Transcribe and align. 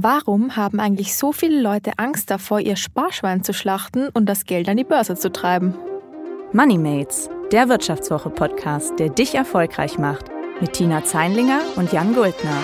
Warum 0.00 0.54
haben 0.54 0.78
eigentlich 0.78 1.16
so 1.16 1.32
viele 1.32 1.60
Leute 1.60 1.90
Angst 1.96 2.30
davor, 2.30 2.60
ihr 2.60 2.76
Sparschwein 2.76 3.42
zu 3.42 3.52
schlachten 3.52 4.08
und 4.10 4.26
das 4.26 4.44
Geld 4.44 4.68
an 4.68 4.76
die 4.76 4.84
Börse 4.84 5.16
zu 5.16 5.32
treiben? 5.32 5.74
Moneymates, 6.52 7.28
der 7.50 7.68
Wirtschaftswoche-Podcast, 7.68 8.96
der 9.00 9.08
dich 9.08 9.34
erfolgreich 9.34 9.98
macht, 9.98 10.26
mit 10.60 10.74
Tina 10.74 11.02
Zeinlinger 11.02 11.62
und 11.74 11.92
Jan 11.92 12.14
Guldner. 12.14 12.60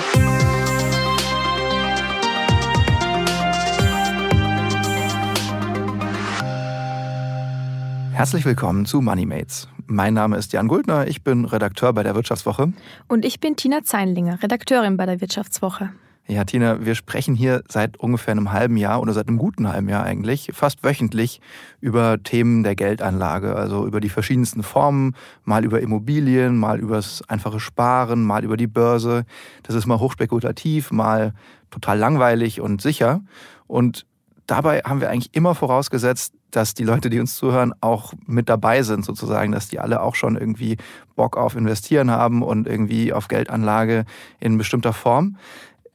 Herzlich 8.13 8.45
willkommen 8.45 8.87
zu 8.87 9.01
Moneymates. 9.01 9.67
Mein 9.89 10.15
Name 10.15 10.37
ist 10.37 10.53
Jan 10.53 10.69
Guldner, 10.69 11.09
ich 11.09 11.25
bin 11.25 11.47
Redakteur 11.47 11.93
bei 11.95 12.05
der 12.05 12.15
Wirtschaftswoche. 12.15 12.73
Und 13.09 13.25
ich 13.25 13.41
bin 13.41 13.57
Tina 13.57 13.83
Zeinlinger, 13.83 14.41
Redakteurin 14.41 14.97
bei 14.97 15.07
der 15.07 15.21
Wirtschaftswoche. 15.21 15.91
Ja, 16.27 16.45
Tina, 16.45 16.83
wir 16.83 16.95
sprechen 16.95 17.35
hier 17.35 17.63
seit 17.69 17.99
ungefähr 17.99 18.33
einem 18.33 18.51
halben 18.51 18.79
Jahr 18.79 19.03
oder 19.03 19.13
seit 19.13 19.29
einem 19.29 19.37
guten 19.37 19.69
halben 19.69 19.91
Jahr 19.91 20.05
eigentlich, 20.05 20.53
fast 20.55 20.83
wöchentlich 20.83 21.43
über 21.81 22.23
Themen 22.23 22.63
der 22.63 22.75
Geldanlage, 22.75 23.55
also 23.55 23.87
über 23.87 24.01
die 24.01 24.09
verschiedensten 24.09 24.63
Formen, 24.63 25.15
mal 25.45 25.67
über 25.67 25.83
Immobilien, 25.83 26.57
mal 26.57 26.81
über 26.81 26.97
das 26.97 27.23
einfache 27.29 27.61
Sparen, 27.61 28.25
mal 28.25 28.43
über 28.43 28.57
die 28.57 28.67
Börse. 28.67 29.27
Das 29.65 29.77
ist 29.77 29.85
mal 29.85 30.01
hochspekulativ, 30.01 30.93
mal 30.93 31.35
total 31.71 31.99
langweilig 31.99 32.59
und 32.59 32.81
sicher. 32.81 33.21
Und 33.67 34.07
dabei 34.47 34.81
haben 34.81 35.03
wir 35.03 35.11
eigentlich 35.11 35.35
immer 35.35 35.55
vorausgesetzt, 35.55 36.33
dass 36.51 36.73
die 36.73 36.85
Leute, 36.85 37.11
die 37.11 37.21
uns 37.21 37.35
zuhören, 37.35 37.75
auch 37.83 38.15
mit 38.27 38.49
dabei 38.49 38.83
sind, 38.83 39.05
sozusagen, 39.05 39.53
dass 39.53 39.69
die 39.69 39.81
alle 39.81 40.01
auch 40.01 40.15
schon 40.15 40.37
irgendwie 40.37 40.79
Bock 41.17 41.37
auf 41.37 41.55
Investieren 41.55 42.11
haben 42.11 42.43
und 42.43 42.67
irgendwie 42.67 43.13
auf 43.13 43.29
Geldanlage 43.29 44.07
in 44.41 44.57
bestimmter 44.57 44.95
Form. 44.95 45.37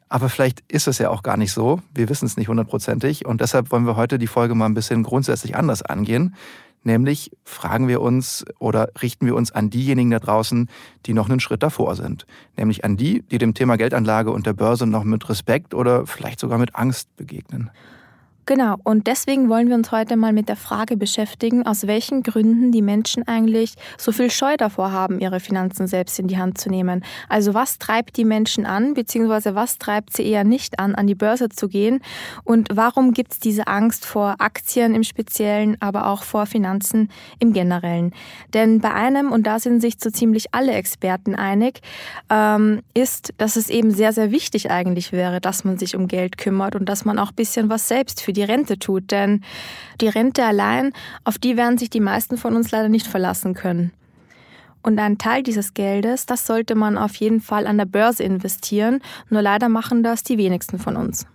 Aber 0.10 0.28
vielleicht 0.28 0.64
ist 0.68 0.88
es 0.88 0.98
ja 0.98 1.10
auch 1.12 1.22
gar 1.22 1.38
nicht 1.38 1.52
so. 1.52 1.82
Wir 1.94 2.10
wissen 2.10 2.26
es 2.26 2.36
nicht 2.36 2.48
hundertprozentig. 2.48 3.26
Und 3.26 3.42
deshalb 3.42 3.72
wollen 3.72 3.86
wir 3.86 3.96
heute 3.96 4.18
die 4.18 4.28
Folge 4.28 4.56
mal 4.56 4.66
ein 4.66 4.74
bisschen 4.74 5.04
grundsätzlich 5.04 5.56
anders 5.56 5.84
angehen. 5.84 6.36
Nämlich 6.84 7.32
fragen 7.44 7.88
wir 7.88 8.02
uns 8.02 8.46
oder 8.58 8.90
richten 9.02 9.26
wir 9.26 9.36
uns 9.36 9.52
an 9.52 9.70
diejenigen 9.70 10.12
da 10.12 10.20
draußen, 10.20 10.70
die 11.06 11.14
noch 11.14 11.30
einen 11.30 11.40
Schritt 11.40 11.62
davor 11.62 11.96
sind. 11.96 12.26
Nämlich 12.58 12.86
an 12.86 12.98
die, 12.98 13.22
die 13.22 13.38
dem 13.38 13.54
Thema 13.54 13.76
Geldanlage 13.76 14.32
und 14.32 14.46
der 14.46 14.54
Börse 14.54 14.88
noch 14.88 15.04
mit 15.04 15.30
Respekt 15.30 15.74
oder 15.74 16.08
vielleicht 16.08 16.40
sogar 16.40 16.58
mit 16.58 16.76
Angst 16.76 17.16
begegnen. 17.18 17.70
Genau, 18.50 18.78
und 18.84 19.06
deswegen 19.06 19.48
wollen 19.48 19.68
wir 19.68 19.76
uns 19.76 19.92
heute 19.92 20.18
mal 20.18 20.34
mit 20.34 20.50
der 20.50 20.56
Frage 20.56 20.98
beschäftigen, 20.98 21.68
aus 21.68 21.86
welchen 21.86 22.24
Gründen 22.24 22.72
die 22.72 22.82
Menschen 22.82 23.28
eigentlich 23.28 23.76
so 23.96 24.12
viel 24.12 24.32
Scheu 24.32 24.58
davor 24.58 24.92
haben, 24.92 25.20
ihre 25.20 25.40
Finanzen 25.40 25.86
selbst 25.86 26.18
in 26.18 26.28
die 26.28 26.40
Hand 26.40 26.58
zu 26.58 26.72
nehmen. 26.72 27.06
Also 27.28 27.54
was 27.54 27.78
treibt 27.78 28.18
die 28.18 28.26
Menschen 28.26 28.66
an, 28.66 28.96
beziehungsweise 28.96 29.54
was 29.54 29.78
treibt 29.78 30.18
sie 30.18 30.26
eher 30.26 30.44
nicht 30.46 30.80
an, 30.80 30.96
an 30.96 31.06
die 31.06 31.14
Börse 31.14 31.50
zu 31.50 31.68
gehen? 31.70 32.00
Und 32.44 32.70
warum 32.74 33.14
gibt 33.14 33.34
es 33.34 33.40
diese 33.40 33.68
Angst 33.68 34.04
vor 34.04 34.38
Aktien 34.40 34.96
im 34.96 35.04
Speziellen, 35.04 35.78
aber 35.80 36.08
auch 36.08 36.24
vor 36.24 36.48
Finanzen 36.48 37.12
im 37.38 37.54
Generellen? 37.54 38.16
Denn 38.56 38.80
bei 38.82 38.92
einem, 38.92 39.32
und 39.32 39.46
da 39.46 39.60
sind 39.60 39.80
sich 39.80 39.98
so 40.00 40.10
ziemlich 40.10 40.56
alle 40.56 40.72
Experten 40.72 41.36
einig, 41.36 41.82
ähm, 42.32 42.82
ist, 42.96 43.32
dass 43.38 43.58
es 43.58 43.70
eben 43.70 43.92
sehr, 43.92 44.12
sehr 44.12 44.32
wichtig 44.32 44.72
eigentlich 44.72 45.12
wäre, 45.12 45.40
dass 45.40 45.66
man 45.66 45.78
sich 45.78 45.96
um 45.96 46.08
Geld 46.08 46.40
kümmert 46.40 46.76
und 46.76 46.90
dass 46.90 47.06
man 47.06 47.20
auch 47.20 47.30
ein 47.30 47.36
bisschen 47.36 47.70
was 47.70 47.88
selbst 47.88 48.24
für 48.24 48.34
die 48.34 48.39
die 48.40 48.46
Rente 48.46 48.80
tut. 48.80 49.12
Denn 49.12 49.44
die 50.02 50.08
Rente 50.08 50.46
allein, 50.46 50.94
auf 51.24 51.38
die 51.38 51.58
werden 51.58 51.78
sich 51.78 51.90
die 51.90 52.00
meisten 52.00 52.38
von 52.38 52.56
uns 52.56 52.72
leider 52.72 52.90
nicht 52.90 53.08
verlassen 53.08 53.54
können. 53.54 53.92
Und 54.82 54.98
ein 54.98 55.18
Teil 55.18 55.44
dieses 55.44 55.74
Geldes, 55.74 56.26
das 56.26 56.48
sollte 56.48 56.74
man 56.76 56.98
auf 56.98 57.16
jeden 57.16 57.42
Fall 57.42 57.68
an 57.68 57.78
der 57.78 57.86
Börse 57.86 58.24
investieren. 58.24 59.02
Nur 59.30 59.42
leider 59.42 59.68
machen 59.68 60.04
das 60.04 60.24
die 60.24 60.38
wenigsten 60.38 60.80
von 60.80 60.96
uns. 60.96 61.28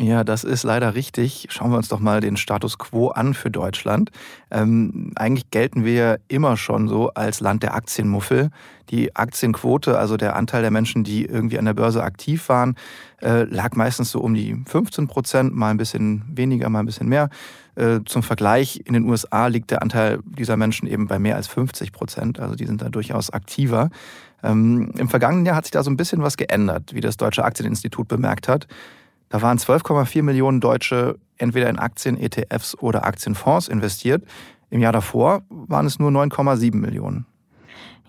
Ja, 0.00 0.22
das 0.22 0.44
ist 0.44 0.62
leider 0.62 0.94
richtig. 0.94 1.48
Schauen 1.50 1.72
wir 1.72 1.76
uns 1.76 1.88
doch 1.88 1.98
mal 1.98 2.20
den 2.20 2.36
Status 2.36 2.78
quo 2.78 3.08
an 3.08 3.34
für 3.34 3.50
Deutschland. 3.50 4.12
Ähm, 4.48 5.10
eigentlich 5.16 5.50
gelten 5.50 5.84
wir 5.84 6.20
immer 6.28 6.56
schon 6.56 6.86
so 6.86 7.08
als 7.14 7.40
Land 7.40 7.64
der 7.64 7.74
Aktienmuffel. 7.74 8.50
Die 8.90 9.16
Aktienquote, 9.16 9.98
also 9.98 10.16
der 10.16 10.36
Anteil 10.36 10.62
der 10.62 10.70
Menschen, 10.70 11.02
die 11.02 11.24
irgendwie 11.24 11.58
an 11.58 11.64
der 11.64 11.74
Börse 11.74 12.04
aktiv 12.04 12.48
waren, 12.48 12.76
äh, 13.20 13.42
lag 13.42 13.74
meistens 13.74 14.12
so 14.12 14.20
um 14.20 14.34
die 14.34 14.62
15 14.66 15.08
Prozent, 15.08 15.56
mal 15.56 15.70
ein 15.70 15.78
bisschen 15.78 16.22
weniger, 16.32 16.68
mal 16.68 16.78
ein 16.78 16.86
bisschen 16.86 17.08
mehr. 17.08 17.28
Äh, 17.74 17.98
zum 18.04 18.22
Vergleich, 18.22 18.80
in 18.84 18.94
den 18.94 19.02
USA 19.02 19.48
liegt 19.48 19.72
der 19.72 19.82
Anteil 19.82 20.20
dieser 20.24 20.56
Menschen 20.56 20.86
eben 20.86 21.08
bei 21.08 21.18
mehr 21.18 21.34
als 21.34 21.48
50 21.48 21.90
Prozent. 21.90 22.38
Also 22.38 22.54
die 22.54 22.66
sind 22.66 22.82
da 22.82 22.88
durchaus 22.88 23.30
aktiver. 23.30 23.90
Ähm, 24.44 24.92
Im 24.96 25.08
vergangenen 25.08 25.44
Jahr 25.44 25.56
hat 25.56 25.64
sich 25.64 25.72
da 25.72 25.82
so 25.82 25.90
ein 25.90 25.96
bisschen 25.96 26.22
was 26.22 26.36
geändert, 26.36 26.94
wie 26.94 27.00
das 27.00 27.16
Deutsche 27.16 27.44
Aktieninstitut 27.44 28.06
bemerkt 28.06 28.46
hat. 28.46 28.68
Da 29.28 29.42
waren 29.42 29.58
12,4 29.58 30.22
Millionen 30.22 30.60
Deutsche 30.60 31.18
entweder 31.36 31.68
in 31.68 31.78
Aktien, 31.78 32.18
ETFs 32.18 32.76
oder 32.78 33.04
Aktienfonds 33.04 33.68
investiert. 33.68 34.24
Im 34.70 34.80
Jahr 34.80 34.92
davor 34.92 35.42
waren 35.48 35.86
es 35.86 35.98
nur 35.98 36.10
9,7 36.10 36.76
Millionen. 36.76 37.26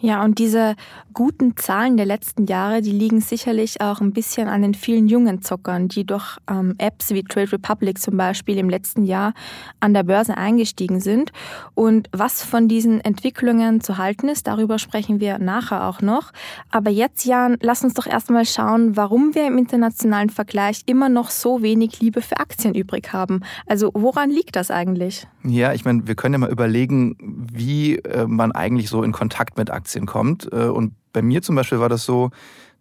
Ja, 0.01 0.23
und 0.23 0.39
diese 0.39 0.75
guten 1.13 1.57
Zahlen 1.57 1.97
der 1.97 2.05
letzten 2.05 2.45
Jahre, 2.45 2.81
die 2.81 2.93
liegen 2.93 3.19
sicherlich 3.19 3.81
auch 3.81 3.99
ein 3.99 4.13
bisschen 4.13 4.47
an 4.47 4.61
den 4.61 4.73
vielen 4.73 5.09
jungen 5.09 5.41
Zockern, 5.41 5.89
die 5.89 6.05
durch 6.05 6.37
ähm, 6.49 6.75
Apps 6.77 7.09
wie 7.09 7.23
Trade 7.23 7.51
Republic 7.51 7.99
zum 7.99 8.15
Beispiel 8.15 8.57
im 8.57 8.69
letzten 8.69 9.03
Jahr 9.03 9.33
an 9.81 9.93
der 9.93 10.03
Börse 10.03 10.37
eingestiegen 10.37 11.01
sind. 11.01 11.33
Und 11.75 12.07
was 12.13 12.41
von 12.41 12.69
diesen 12.69 13.01
Entwicklungen 13.01 13.81
zu 13.81 13.97
halten 13.97 14.29
ist, 14.29 14.47
darüber 14.47 14.79
sprechen 14.79 15.19
wir 15.19 15.37
nachher 15.37 15.85
auch 15.85 16.01
noch. 16.01 16.31
Aber 16.71 16.89
jetzt, 16.89 17.25
Jan, 17.25 17.57
lass 17.61 17.83
uns 17.83 17.95
doch 17.95 18.07
erstmal 18.07 18.45
schauen, 18.45 18.95
warum 18.95 19.35
wir 19.35 19.45
im 19.47 19.57
internationalen 19.57 20.29
Vergleich 20.29 20.83
immer 20.85 21.09
noch 21.09 21.29
so 21.29 21.61
wenig 21.61 21.99
Liebe 21.99 22.21
für 22.21 22.39
Aktien 22.39 22.73
übrig 22.73 23.11
haben. 23.11 23.41
Also 23.67 23.91
woran 23.93 24.29
liegt 24.29 24.55
das 24.55 24.71
eigentlich? 24.71 25.27
Ja, 25.43 25.73
ich 25.73 25.83
meine, 25.83 26.07
wir 26.07 26.15
können 26.15 26.35
ja 26.35 26.39
mal 26.39 26.51
überlegen, 26.51 27.17
wie 27.19 27.97
äh, 27.97 28.25
man 28.25 28.53
eigentlich 28.53 28.89
so 28.89 29.03
in 29.03 29.11
Kontakt 29.11 29.57
mit 29.57 29.69
Aktien 29.69 29.88
Aktien 29.89 30.05
kommt. 30.05 30.47
Äh, 30.53 30.67
und 30.67 30.93
bei 31.13 31.23
mir 31.23 31.41
zum 31.41 31.55
Beispiel 31.55 31.79
war 31.79 31.89
das 31.89 32.05
so, 32.05 32.29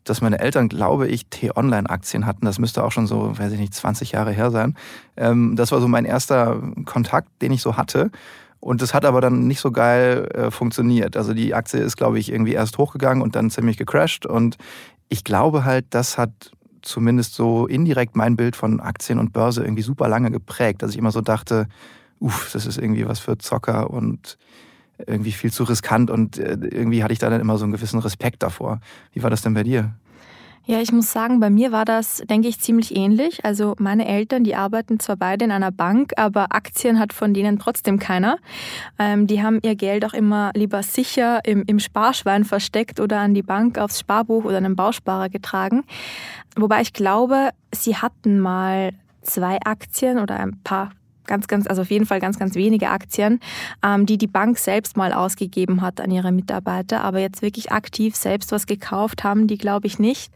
dass 0.05 0.21
meine 0.21 0.39
Eltern, 0.41 0.69
glaube 0.69 1.09
ich, 1.09 1.27
T-Online-Aktien 1.27 2.27
hatten. 2.27 2.45
Das 2.45 2.59
müsste 2.59 2.85
auch 2.85 2.93
schon 2.93 3.07
so, 3.07 3.39
weiß 3.39 3.53
ich 3.53 3.59
nicht, 3.59 3.75
20 3.75 4.13
Jahre 4.13 4.33
her 4.33 4.51
sein. 4.51 4.77
Ähm, 5.17 5.57
das 5.57 5.73
war 5.73 5.81
so 5.81 5.89
mein 5.89 6.05
erster 6.05 6.61
Kontakt, 6.85 7.29
den 7.41 7.53
ich 7.53 7.63
so 7.63 7.79
hatte. 7.79 8.11
Und 8.61 8.83
das 8.83 8.93
hat 8.93 9.07
aber 9.07 9.23
dann 9.23 9.47
nicht 9.47 9.61
so 9.61 9.71
geil 9.71 10.29
äh, 10.35 10.51
funktioniert. 10.51 11.17
Also 11.17 11.33
die 11.33 11.55
Aktie 11.55 11.81
ist, 11.81 11.97
glaube 11.97 12.19
ich, 12.19 12.31
irgendwie 12.31 12.53
erst 12.53 12.77
hochgegangen 12.77 13.23
und 13.23 13.37
dann 13.37 13.51
ziemlich 13.51 13.79
gecrashed. 13.79 14.27
Und 14.27 14.59
ich 15.09 15.25
glaube 15.25 15.65
halt, 15.65 15.87
das 15.91 16.19
hat 16.19 16.51
zumindest 16.83 17.35
so 17.35 17.67
indirekt 17.67 18.17
mein 18.17 18.37
Bild 18.37 18.55
von 18.55 18.81
Aktien 18.81 19.19
und 19.19 19.33
Börse 19.33 19.63
irgendwie 19.63 19.83
super 19.83 20.09
lange 20.09 20.31
geprägt, 20.31 20.83
dass 20.83 20.91
ich 20.91 20.99
immer 20.99 21.13
so 21.13 21.23
dachte, 21.23 21.69
uff, 22.21 22.51
das 22.53 22.67
ist 22.67 22.79
irgendwie 22.79 23.09
was 23.09 23.19
für 23.19 23.39
Zocker 23.39 23.91
und 23.91 24.37
irgendwie 25.07 25.33
viel 25.33 25.53
zu 25.53 25.65
riskant 25.65 26.11
und 26.11 26.39
äh, 26.39 26.59
irgendwie 26.61 27.03
hatte 27.03 27.13
ich 27.13 27.19
da 27.19 27.31
dann 27.31 27.41
immer 27.41 27.59
so 27.59 27.65
einen 27.65 27.73
gewissen 27.73 28.01
Respekt 28.01 28.43
davor. 28.43 28.81
Wie 29.13 29.23
war 29.23 29.31
das 29.31 29.43
denn 29.43 29.55
bei 29.55 29.63
dir? 29.63 29.95
Ja, 30.69 30.83
ich 30.83 30.93
muss 30.93 31.11
sagen, 31.11 31.41
bei 31.41 31.49
mir 31.49 31.73
war 31.73 31.87
das, 31.87 32.23
denke 32.29 32.47
ich, 32.47 32.61
ziemlich 32.61 32.95
ähnlich. 32.95 33.43
Also 33.43 33.75
meine 33.79 34.07
Eltern, 34.07 34.45
die 34.45 34.55
arbeiten 34.55 35.01
zwar 35.01 35.17
beide 35.17 35.47
in 35.47 35.51
einer 35.51 35.73
Bank, 35.73 36.13
aber 36.19 36.53
Aktien 36.53 36.99
hat 36.99 37.15
von 37.15 37.33
denen 37.33 37.59
trotzdem 37.59 37.99
keiner. 37.99 38.37
Ähm, 38.99 39.27
die 39.27 39.43
haben 39.43 39.61
ihr 39.63 39.77
Geld 39.77 40.05
auch 40.05 40.13
immer 40.13 40.51
lieber 40.55 40.83
sicher 40.83 41.41
im, 41.47 41.63
im 41.67 41.79
Sparschwein 41.79 42.45
versteckt 42.45 43.01
oder 43.01 43.21
an 43.21 43.33
die 43.33 43.43
Bank 43.43 43.79
aufs 43.79 44.01
Sparbuch 44.01 44.45
oder 44.45 44.59
einen 44.59 44.77
Bausparer 44.77 45.31
getragen. 45.31 45.85
Wobei 46.55 46.83
ich 46.83 46.93
glaube, 46.93 47.49
sie 47.73 47.97
hatten 47.97 48.39
mal 48.39 48.93
zwei 49.23 49.59
Aktien 49.65 50.19
oder 50.19 50.39
ein 50.39 50.61
paar 50.65 50.91
ganz, 51.29 51.47
ganz, 51.47 51.69
also 51.69 51.83
auf 51.83 51.91
jeden 51.91 52.07
Fall 52.07 52.19
ganz, 52.19 52.39
ganz 52.39 52.57
wenige 52.57 52.91
Aktien, 52.91 53.39
ähm, 53.85 54.07
die 54.07 54.19
die 54.19 54.27
Bank 54.27 54.59
selbst 54.59 54.97
mal 54.97 55.13
ausgegeben 55.13 55.81
hat 55.81 56.01
an 56.01 56.11
ihre 56.11 56.33
Mitarbeiter. 56.33 57.05
Aber 57.05 57.21
jetzt 57.21 57.43
wirklich 57.43 57.71
aktiv 57.71 58.17
selbst 58.17 58.51
was 58.51 58.67
gekauft 58.67 59.23
haben, 59.23 59.47
die 59.47 59.59
glaube 59.59 59.87
ich 59.87 60.01
nicht. 60.01 60.33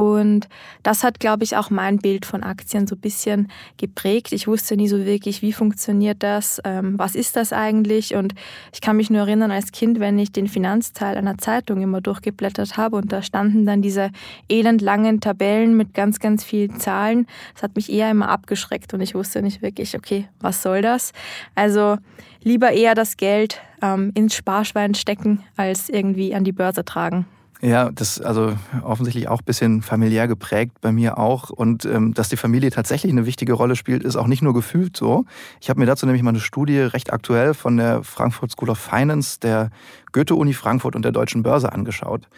Und 0.00 0.48
das 0.82 1.04
hat, 1.04 1.20
glaube 1.20 1.44
ich, 1.44 1.56
auch 1.56 1.70
mein 1.70 1.98
Bild 1.98 2.24
von 2.24 2.42
Aktien 2.42 2.86
so 2.86 2.94
ein 2.94 3.00
bisschen 3.00 3.48
geprägt. 3.76 4.32
Ich 4.32 4.48
wusste 4.48 4.76
nie 4.76 4.88
so 4.88 5.04
wirklich, 5.04 5.42
wie 5.42 5.52
funktioniert 5.52 6.22
das, 6.22 6.60
ähm, 6.64 6.98
was 6.98 7.14
ist 7.14 7.36
das 7.36 7.52
eigentlich. 7.52 8.14
Und 8.14 8.34
ich 8.72 8.80
kann 8.80 8.96
mich 8.96 9.10
nur 9.10 9.20
erinnern 9.20 9.50
als 9.50 9.72
Kind, 9.72 10.00
wenn 10.00 10.18
ich 10.18 10.32
den 10.32 10.48
Finanzteil 10.48 11.16
einer 11.16 11.38
Zeitung 11.38 11.82
immer 11.82 12.00
durchgeblättert 12.00 12.76
habe 12.76 12.96
und 12.96 13.12
da 13.12 13.22
standen 13.22 13.66
dann 13.66 13.82
diese 13.82 14.10
elendlangen 14.48 15.20
Tabellen 15.20 15.76
mit 15.76 15.94
ganz, 15.94 16.18
ganz 16.18 16.44
vielen 16.44 16.80
Zahlen. 16.80 17.26
Das 17.54 17.62
hat 17.62 17.76
mich 17.76 17.92
eher 17.92 18.10
immer 18.10 18.28
abgeschreckt 18.28 18.94
und 18.94 19.00
ich 19.00 19.14
wusste 19.14 19.42
nicht 19.42 19.62
wirklich, 19.62 19.96
okay, 19.96 20.28
was 20.40 20.62
soll 20.62 20.82
das? 20.82 21.12
Also 21.54 21.98
lieber 22.42 22.72
eher 22.72 22.94
das 22.94 23.16
Geld 23.16 23.60
ähm, 23.82 24.12
ins 24.14 24.34
Sparschwein 24.34 24.94
stecken, 24.94 25.42
als 25.56 25.88
irgendwie 25.88 26.34
an 26.34 26.44
die 26.44 26.52
Börse 26.52 26.84
tragen. 26.84 27.26
Ja, 27.62 27.90
das 27.90 28.18
also 28.20 28.56
offensichtlich 28.82 29.28
auch 29.28 29.40
ein 29.40 29.44
bisschen 29.44 29.82
familiär 29.82 30.26
geprägt, 30.28 30.80
bei 30.80 30.92
mir 30.92 31.18
auch. 31.18 31.50
Und 31.50 31.84
ähm, 31.84 32.14
dass 32.14 32.30
die 32.30 32.38
Familie 32.38 32.70
tatsächlich 32.70 33.12
eine 33.12 33.26
wichtige 33.26 33.52
Rolle 33.52 33.76
spielt, 33.76 34.02
ist 34.02 34.16
auch 34.16 34.28
nicht 34.28 34.40
nur 34.40 34.54
gefühlt 34.54 34.96
so. 34.96 35.26
Ich 35.60 35.68
habe 35.68 35.78
mir 35.78 35.84
dazu 35.84 36.06
nämlich 36.06 36.22
mal 36.22 36.30
eine 36.30 36.40
Studie 36.40 36.78
recht 36.78 37.12
aktuell 37.12 37.52
von 37.52 37.76
der 37.76 38.02
Frankfurt 38.02 38.52
School 38.52 38.70
of 38.70 38.78
Finance, 38.78 39.38
der 39.40 39.70
Goethe-Uni 40.12 40.54
Frankfurt 40.54 40.96
und 40.96 41.04
der 41.04 41.12
Deutschen 41.12 41.42
Börse 41.42 41.70
angeschaut. 41.70 42.28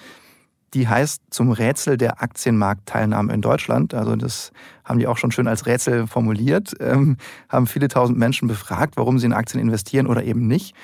Die 0.74 0.88
heißt 0.88 1.22
zum 1.30 1.52
Rätsel 1.52 1.98
der 1.98 2.20
Aktienmarktteilnahme 2.20 3.32
in 3.32 3.42
Deutschland. 3.42 3.94
Also 3.94 4.16
das 4.16 4.50
haben 4.84 4.98
die 4.98 5.06
auch 5.06 5.18
schon 5.18 5.30
schön 5.30 5.46
als 5.46 5.66
Rätsel 5.66 6.08
formuliert. 6.08 6.74
Ähm, 6.80 7.16
haben 7.48 7.68
viele 7.68 7.86
tausend 7.86 8.18
Menschen 8.18 8.48
befragt, 8.48 8.96
warum 8.96 9.20
sie 9.20 9.26
in 9.26 9.34
Aktien 9.34 9.60
investieren 9.60 10.08
oder 10.08 10.24
eben 10.24 10.48
nicht. 10.48 10.74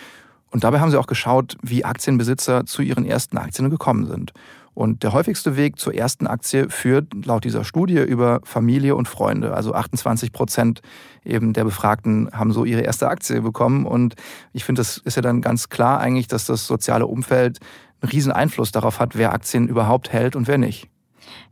Und 0.51 0.65
dabei 0.65 0.81
haben 0.81 0.91
sie 0.91 0.99
auch 0.99 1.07
geschaut, 1.07 1.57
wie 1.63 1.85
Aktienbesitzer 1.85 2.65
zu 2.65 2.83
ihren 2.83 3.05
ersten 3.05 3.37
Aktien 3.39 3.71
gekommen 3.71 4.07
sind. 4.07 4.33
Und 4.79 5.03
der 5.03 5.13
häufigste 5.13 5.57
Weg 5.57 5.79
zur 5.79 5.93
ersten 5.93 6.29
Aktie 6.29 6.71
führt 6.71 7.27
laut 7.27 7.43
dieser 7.43 7.65
Studie 7.65 7.99
über 7.99 8.39
Familie 8.45 8.95
und 8.95 9.09
Freunde. 9.09 9.53
Also 9.53 9.75
28 9.75 10.33
Prozent 10.33 10.83
eben 11.25 11.53
der 11.53 11.65
Befragten 11.65 12.31
haben 12.33 12.53
so 12.53 12.65
ihre 12.65 12.83
erste 12.83 13.09
Aktie 13.09 13.43
bekommen. 13.43 13.87
Und 13.87 14.15
ich 14.53 14.65
finde, 14.65 14.81
das 14.81 14.99
ist 14.99 15.17
ja 15.17 15.23
dann 15.23 15.41
ganz 15.41 15.69
klar 15.69 15.99
eigentlich, 15.99 16.29
dass 16.29 16.45
das 16.45 16.67
soziale 16.67 17.09
Umfeld 17.09 17.59
einen 18.01 18.13
riesen 18.13 18.31
Einfluss 18.31 18.71
darauf 18.71 19.01
hat, 19.01 19.19
wer 19.19 19.33
Aktien 19.33 19.67
überhaupt 19.67 20.13
hält 20.13 20.37
und 20.37 20.47
wer 20.47 20.59
nicht. 20.59 20.89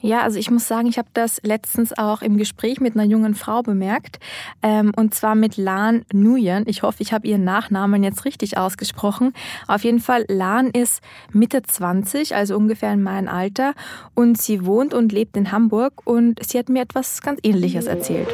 Ja, 0.00 0.23
also 0.23 0.38
ich 0.38 0.50
muss 0.50 0.69
sagen, 0.69 0.88
ich 0.88 0.99
habe 0.99 1.08
das 1.14 1.40
letztens 1.43 1.96
auch 1.96 2.23
im 2.23 2.37
Gespräch 2.37 2.81
mit 2.81 2.94
einer 2.94 3.05
jungen 3.05 3.34
Frau 3.34 3.62
bemerkt. 3.62 4.19
Ähm, 4.62 4.93
und 4.96 5.14
zwar 5.14 5.34
mit 5.34 5.56
Lan 5.56 6.05
Nguyen. 6.12 6.64
Ich 6.67 6.82
hoffe, 6.82 7.02
ich 7.02 7.12
habe 7.12 7.26
ihren 7.26 7.44
Nachnamen 7.44 8.02
jetzt 8.02 8.25
richtig 8.25 8.58
ausgesprochen. 8.58 9.32
Auf 9.67 9.84
jeden 9.84 10.00
Fall, 10.00 10.25
Lan 10.28 10.70
ist 10.70 11.02
Mitte 11.32 11.62
20, 11.62 12.34
also 12.34 12.56
ungefähr 12.56 12.93
in 12.93 13.02
meinem 13.02 13.28
Alter. 13.28 13.75
Und 14.14 14.40
sie 14.40 14.64
wohnt 14.64 14.94
und 14.94 15.12
lebt 15.12 15.37
in 15.37 15.52
Hamburg. 15.52 16.02
Und 16.05 16.38
sie 16.44 16.58
hat 16.58 16.69
mir 16.69 16.82
etwas 16.82 17.20
ganz 17.20 17.40
Ähnliches 17.43 17.87
erzählt. 17.87 18.28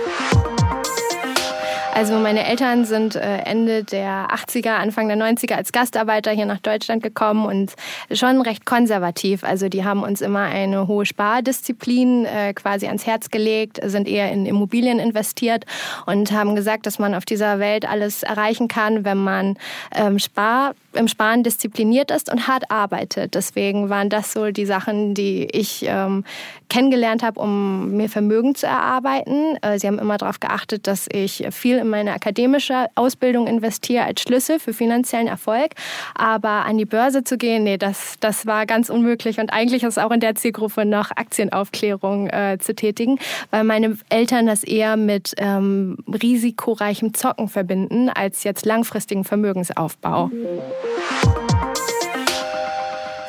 Also 1.95 2.15
meine 2.19 2.47
Eltern 2.47 2.87
sind 2.87 3.17
äh, 3.17 3.39
Ende 3.45 3.85
der 3.85 4.29
80er, 4.29 4.77
Anfang 4.77 5.09
der 5.09 5.19
90er 5.19 5.57
als 5.57 5.73
Gastarbeiter 5.73 6.31
hier 6.31 6.47
nach 6.47 6.59
Deutschland 6.59 7.03
gekommen 7.03 7.45
und 7.45 7.75
schon 8.11 8.41
recht 8.41 8.65
konservativ. 8.65 9.45
Also 9.45 9.69
die 9.69 9.85
haben 9.85 10.03
uns 10.03 10.23
immer 10.23 10.41
eine 10.41 10.89
hohe 10.89 11.05
Spardisziplin 11.05 12.25
äh, 12.25 12.55
quasi 12.55 12.87
ans 12.87 13.07
Herz 13.07 13.31
gelegt, 13.31 13.79
sind 13.85 14.09
eher 14.09 14.33
in 14.33 14.47
Immobilien 14.47 14.99
investiert 14.99 15.67
und 16.07 16.33
haben 16.33 16.57
gesagt, 16.57 16.87
dass 16.87 16.99
man 16.99 17.15
auf 17.15 17.27
dieser 17.27 17.59
Welt 17.59 17.87
alles 17.87 18.23
erreichen 18.23 18.69
kann, 18.69 19.05
wenn 19.05 19.19
man 19.19 19.59
ähm, 19.95 20.19
Spar 20.19 20.73
im 20.95 21.09
Sparen 21.09 21.43
diszipliniert 21.43 22.11
ist 22.11 22.31
und 22.31 22.49
hart 22.49 22.71
arbeitet. 22.71 23.35
Deswegen 23.35 23.89
waren 23.89 24.11
das 24.11 24.33
so 24.33 24.51
die 24.51 24.67
Sachen, 24.67 25.15
die 25.15 25.49
ich 25.53 25.85
ähm, 25.87 26.25
kennengelernt 26.69 27.23
habe, 27.23 27.41
um 27.41 27.93
mir 27.97 28.09
Vermögen 28.09 28.55
zu 28.55 28.67
erarbeiten. 28.67 29.57
Äh, 29.63 29.79
sie 29.79 29.87
haben 29.87 29.99
immer 29.99 30.19
darauf 30.19 30.41
geachtet, 30.41 30.87
dass 30.87 31.07
ich 31.11 31.47
viel 31.51 31.82
in 31.83 31.91
meine 31.91 32.15
akademische 32.15 32.87
Ausbildung 32.95 33.47
investiere 33.47 34.05
als 34.05 34.23
Schlüssel 34.23 34.59
für 34.59 34.73
finanziellen 34.73 35.27
Erfolg. 35.27 35.73
Aber 36.15 36.65
an 36.65 36.79
die 36.79 36.87
Börse 36.87 37.25
zu 37.25 37.37
gehen, 37.37 37.65
nee, 37.65 37.77
das, 37.77 38.17
das 38.21 38.47
war 38.47 38.65
ganz 38.67 38.89
unmöglich. 38.89 39.39
Und 39.39 39.53
eigentlich 39.53 39.83
ist 39.83 39.99
auch 39.99 40.11
in 40.11 40.21
der 40.21 40.35
Zielgruppe 40.35 40.87
noch 40.87 41.11
Aktienaufklärung 41.11 42.29
äh, 42.29 42.57
zu 42.59 42.75
tätigen, 42.75 43.19
weil 43.51 43.65
meine 43.65 43.99
Eltern 44.09 44.47
das 44.47 44.65
eher 44.65 44.97
mit 44.97 45.35
ähm, 45.37 45.99
risikoreichem 46.09 47.13
Zocken 47.15 47.49
verbinden, 47.49 48.09
als 48.09 48.45
jetzt 48.45 48.65
langfristigen 48.65 49.25
Vermögensaufbau. 49.25 50.29
Mhm. 50.29 51.42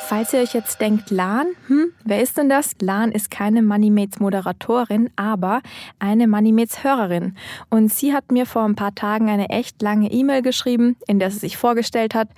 Falls 0.06 0.34
ihr 0.34 0.40
euch 0.40 0.52
jetzt 0.52 0.82
denkt, 0.82 1.10
Lan, 1.10 1.46
hm, 1.66 1.90
wer 2.04 2.20
ist 2.20 2.36
denn 2.36 2.50
das? 2.50 2.72
Lan 2.82 3.10
ist 3.10 3.30
keine 3.30 3.62
Moneymates 3.62 4.20
Moderatorin, 4.20 5.08
aber 5.16 5.62
eine 5.98 6.28
Moneymates 6.28 6.84
Hörerin. 6.84 7.34
Und 7.70 7.90
sie 7.90 8.12
hat 8.12 8.30
mir 8.30 8.44
vor 8.44 8.64
ein 8.64 8.74
paar 8.74 8.94
Tagen 8.94 9.30
eine 9.30 9.48
echt 9.48 9.80
lange 9.80 10.12
E-Mail 10.12 10.42
geschrieben, 10.42 10.96
in 11.06 11.20
der 11.20 11.30
sie 11.30 11.38
sich 11.38 11.56
vorgestellt 11.56 12.14
hat 12.14 12.28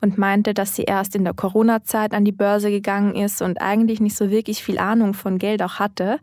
und 0.00 0.16
meinte, 0.16 0.54
dass 0.54 0.76
sie 0.76 0.84
erst 0.84 1.16
in 1.16 1.24
der 1.24 1.34
Corona-Zeit 1.34 2.14
an 2.14 2.24
die 2.24 2.30
Börse 2.30 2.70
gegangen 2.70 3.16
ist 3.16 3.42
und 3.42 3.60
eigentlich 3.60 3.98
nicht 3.98 4.16
so 4.16 4.30
wirklich 4.30 4.62
viel 4.62 4.78
Ahnung 4.78 5.12
von 5.12 5.38
Geld 5.38 5.60
auch 5.60 5.80
hatte, 5.80 6.20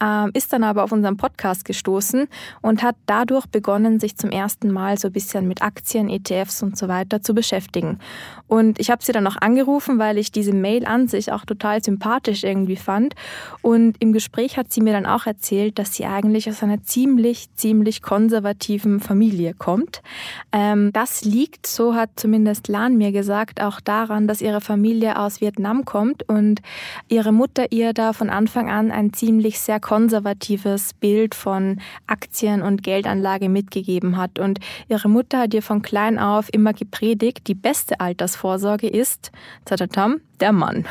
ähm, 0.00 0.30
ist 0.32 0.52
dann 0.52 0.62
aber 0.62 0.84
auf 0.84 0.92
unseren 0.92 1.16
Podcast 1.16 1.64
gestoßen 1.64 2.28
und 2.62 2.84
hat 2.84 2.94
dadurch 3.06 3.46
begonnen, 3.46 3.98
sich 3.98 4.16
zum 4.16 4.30
ersten 4.30 4.70
Mal 4.70 4.96
so 4.96 5.08
ein 5.08 5.12
bisschen 5.12 5.48
mit 5.48 5.60
Aktien, 5.60 6.08
ETFs 6.08 6.62
und 6.62 6.78
so 6.78 6.86
weiter 6.86 7.20
zu 7.20 7.34
beschäftigen. 7.34 7.98
Und 8.46 8.78
ich 8.78 8.92
habe 8.92 9.02
sie 9.02 9.10
dann 9.10 9.24
noch 9.24 9.38
angerufen, 9.38 9.98
weil 9.98 10.18
ich 10.18 10.35
diese 10.36 10.52
Mail 10.52 10.86
an 10.86 11.08
sich 11.08 11.32
auch 11.32 11.44
total 11.44 11.82
sympathisch 11.82 12.44
irgendwie 12.44 12.76
fand. 12.76 13.14
Und 13.62 13.96
im 13.98 14.12
Gespräch 14.12 14.56
hat 14.56 14.72
sie 14.72 14.80
mir 14.80 14.92
dann 14.92 15.06
auch 15.06 15.26
erzählt, 15.26 15.78
dass 15.78 15.94
sie 15.94 16.04
eigentlich 16.04 16.48
aus 16.48 16.62
einer 16.62 16.82
ziemlich, 16.82 17.48
ziemlich 17.56 18.02
konservativen 18.02 19.00
Familie 19.00 19.54
kommt. 19.54 20.02
Ähm, 20.52 20.92
das 20.92 21.24
liegt, 21.24 21.66
so 21.66 21.94
hat 21.94 22.10
zumindest 22.16 22.68
Lan 22.68 22.96
mir 22.96 23.12
gesagt, 23.12 23.62
auch 23.62 23.80
daran, 23.80 24.28
dass 24.28 24.40
ihre 24.40 24.60
Familie 24.60 25.18
aus 25.18 25.40
Vietnam 25.40 25.84
kommt 25.84 26.28
und 26.28 26.60
ihre 27.08 27.32
Mutter 27.32 27.72
ihr 27.72 27.92
da 27.92 28.12
von 28.12 28.30
Anfang 28.30 28.70
an 28.70 28.90
ein 28.90 29.12
ziemlich 29.12 29.58
sehr 29.58 29.80
konservatives 29.80 30.94
Bild 30.94 31.34
von 31.34 31.80
Aktien 32.06 32.62
und 32.62 32.82
Geldanlage 32.82 33.48
mitgegeben 33.48 34.16
hat. 34.16 34.38
Und 34.38 34.60
ihre 34.88 35.08
Mutter 35.08 35.40
hat 35.40 35.54
ihr 35.54 35.62
von 35.62 35.82
klein 35.82 36.18
auf 36.18 36.52
immer 36.52 36.72
gepredigt, 36.72 37.48
die 37.48 37.54
beste 37.54 38.00
Altersvorsorge 38.00 38.88
ist, 38.88 39.30
tatatam, 39.64 40.20
der 40.40 40.52
Mann. 40.52 40.86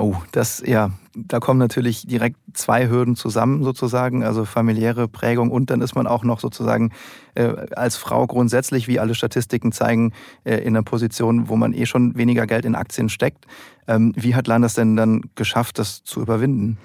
Oh, 0.00 0.14
das, 0.30 0.62
ja, 0.64 0.92
da 1.16 1.40
kommen 1.40 1.58
natürlich 1.58 2.06
direkt 2.06 2.36
zwei 2.52 2.88
Hürden 2.88 3.16
zusammen 3.16 3.64
sozusagen, 3.64 4.22
also 4.22 4.44
familiäre 4.44 5.08
Prägung 5.08 5.50
und 5.50 5.70
dann 5.70 5.80
ist 5.80 5.96
man 5.96 6.06
auch 6.06 6.22
noch 6.22 6.38
sozusagen 6.38 6.92
äh, 7.34 7.52
als 7.74 7.96
Frau 7.96 8.24
grundsätzlich, 8.28 8.86
wie 8.86 9.00
alle 9.00 9.16
Statistiken 9.16 9.72
zeigen, 9.72 10.12
äh, 10.44 10.58
in 10.58 10.76
einer 10.76 10.84
Position, 10.84 11.48
wo 11.48 11.56
man 11.56 11.72
eh 11.72 11.84
schon 11.84 12.16
weniger 12.16 12.46
Geld 12.46 12.64
in 12.64 12.76
Aktien 12.76 13.08
steckt. 13.08 13.46
Ähm, 13.88 14.12
wie 14.14 14.34
hat 14.34 14.46
Landers 14.46 14.74
denn 14.74 14.96
dann 14.96 15.22
geschafft, 15.34 15.78
das 15.78 16.04
zu 16.04 16.20
überwinden? 16.20 16.78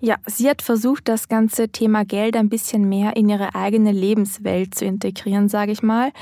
Ja, 0.00 0.14
sie 0.26 0.48
hat 0.48 0.62
versucht, 0.62 1.08
das 1.08 1.28
ganze 1.28 1.70
Thema 1.70 2.04
Geld 2.04 2.36
ein 2.36 2.48
bisschen 2.48 2.88
mehr 2.88 3.16
in 3.16 3.28
ihre 3.28 3.56
eigene 3.56 3.90
Lebenswelt 3.90 4.74
zu 4.74 4.84
integrieren, 4.84 5.48
sage 5.48 5.72
ich 5.72 5.82
mal. 5.82 6.12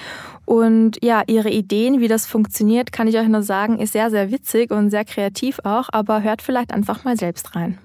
Und 0.46 0.96
ja, 1.02 1.22
ihre 1.26 1.50
Ideen, 1.50 2.00
wie 2.00 2.08
das 2.08 2.26
funktioniert, 2.26 2.90
kann 2.90 3.06
ich 3.06 3.18
euch 3.18 3.28
nur 3.28 3.42
sagen, 3.42 3.78
ist 3.78 3.92
sehr, 3.92 4.10
sehr 4.10 4.30
witzig 4.30 4.70
und 4.70 4.88
sehr 4.88 5.04
kreativ 5.04 5.58
auch, 5.64 5.88
aber 5.92 6.22
hört 6.22 6.40
vielleicht 6.40 6.72
einfach 6.72 7.04
mal 7.04 7.18
selbst 7.18 7.54
rein. 7.54 7.76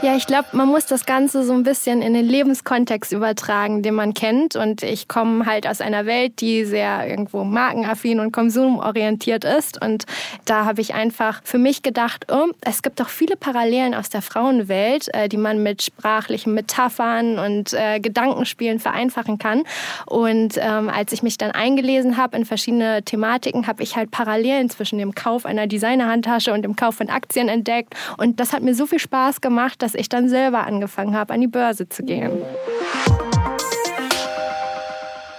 Ja, 0.00 0.14
ich 0.14 0.28
glaube, 0.28 0.46
man 0.52 0.68
muss 0.68 0.86
das 0.86 1.06
Ganze 1.06 1.42
so 1.42 1.52
ein 1.52 1.64
bisschen 1.64 2.02
in 2.02 2.14
den 2.14 2.24
Lebenskontext 2.24 3.10
übertragen, 3.10 3.82
den 3.82 3.94
man 3.94 4.14
kennt. 4.14 4.54
Und 4.54 4.84
ich 4.84 5.08
komme 5.08 5.44
halt 5.44 5.66
aus 5.66 5.80
einer 5.80 6.06
Welt, 6.06 6.40
die 6.40 6.64
sehr 6.64 7.08
irgendwo 7.08 7.42
markenaffin 7.42 8.20
und 8.20 8.30
konsumorientiert 8.30 9.42
ist. 9.42 9.84
Und 9.84 10.04
da 10.44 10.66
habe 10.66 10.80
ich 10.82 10.94
einfach 10.94 11.40
für 11.42 11.58
mich 11.58 11.82
gedacht, 11.82 12.26
oh, 12.30 12.46
es 12.60 12.82
gibt 12.82 13.00
doch 13.00 13.08
viele 13.08 13.34
Parallelen 13.34 13.92
aus 13.92 14.08
der 14.08 14.22
Frauenwelt, 14.22 15.12
äh, 15.14 15.28
die 15.28 15.36
man 15.36 15.64
mit 15.64 15.82
sprachlichen 15.82 16.54
Metaphern 16.54 17.40
und 17.40 17.72
äh, 17.72 17.98
Gedankenspielen 17.98 18.78
vereinfachen 18.78 19.40
kann. 19.40 19.64
Und 20.06 20.54
ähm, 20.58 20.90
als 20.90 21.12
ich 21.12 21.24
mich 21.24 21.38
dann 21.38 21.50
eingelesen 21.50 22.16
habe 22.16 22.36
in 22.36 22.44
verschiedene 22.44 23.02
Thematiken, 23.02 23.66
habe 23.66 23.82
ich 23.82 23.96
halt 23.96 24.12
Parallelen 24.12 24.70
zwischen 24.70 25.00
dem 25.00 25.16
Kauf 25.16 25.44
einer 25.44 25.66
Designerhandtasche 25.66 26.52
und 26.52 26.62
dem 26.62 26.76
Kauf 26.76 26.94
von 26.94 27.08
Aktien 27.08 27.48
entdeckt. 27.48 27.94
Und 28.16 28.38
das 28.38 28.52
hat 28.52 28.62
mir 28.62 28.76
so 28.76 28.86
viel 28.86 29.00
Spaß 29.00 29.40
gemacht, 29.40 29.82
dass 29.82 29.87
ich 29.94 30.08
dann 30.08 30.28
selber 30.28 30.66
angefangen 30.66 31.14
habe, 31.14 31.34
an 31.34 31.40
die 31.40 31.46
Börse 31.46 31.88
zu 31.88 32.02
gehen. 32.04 32.32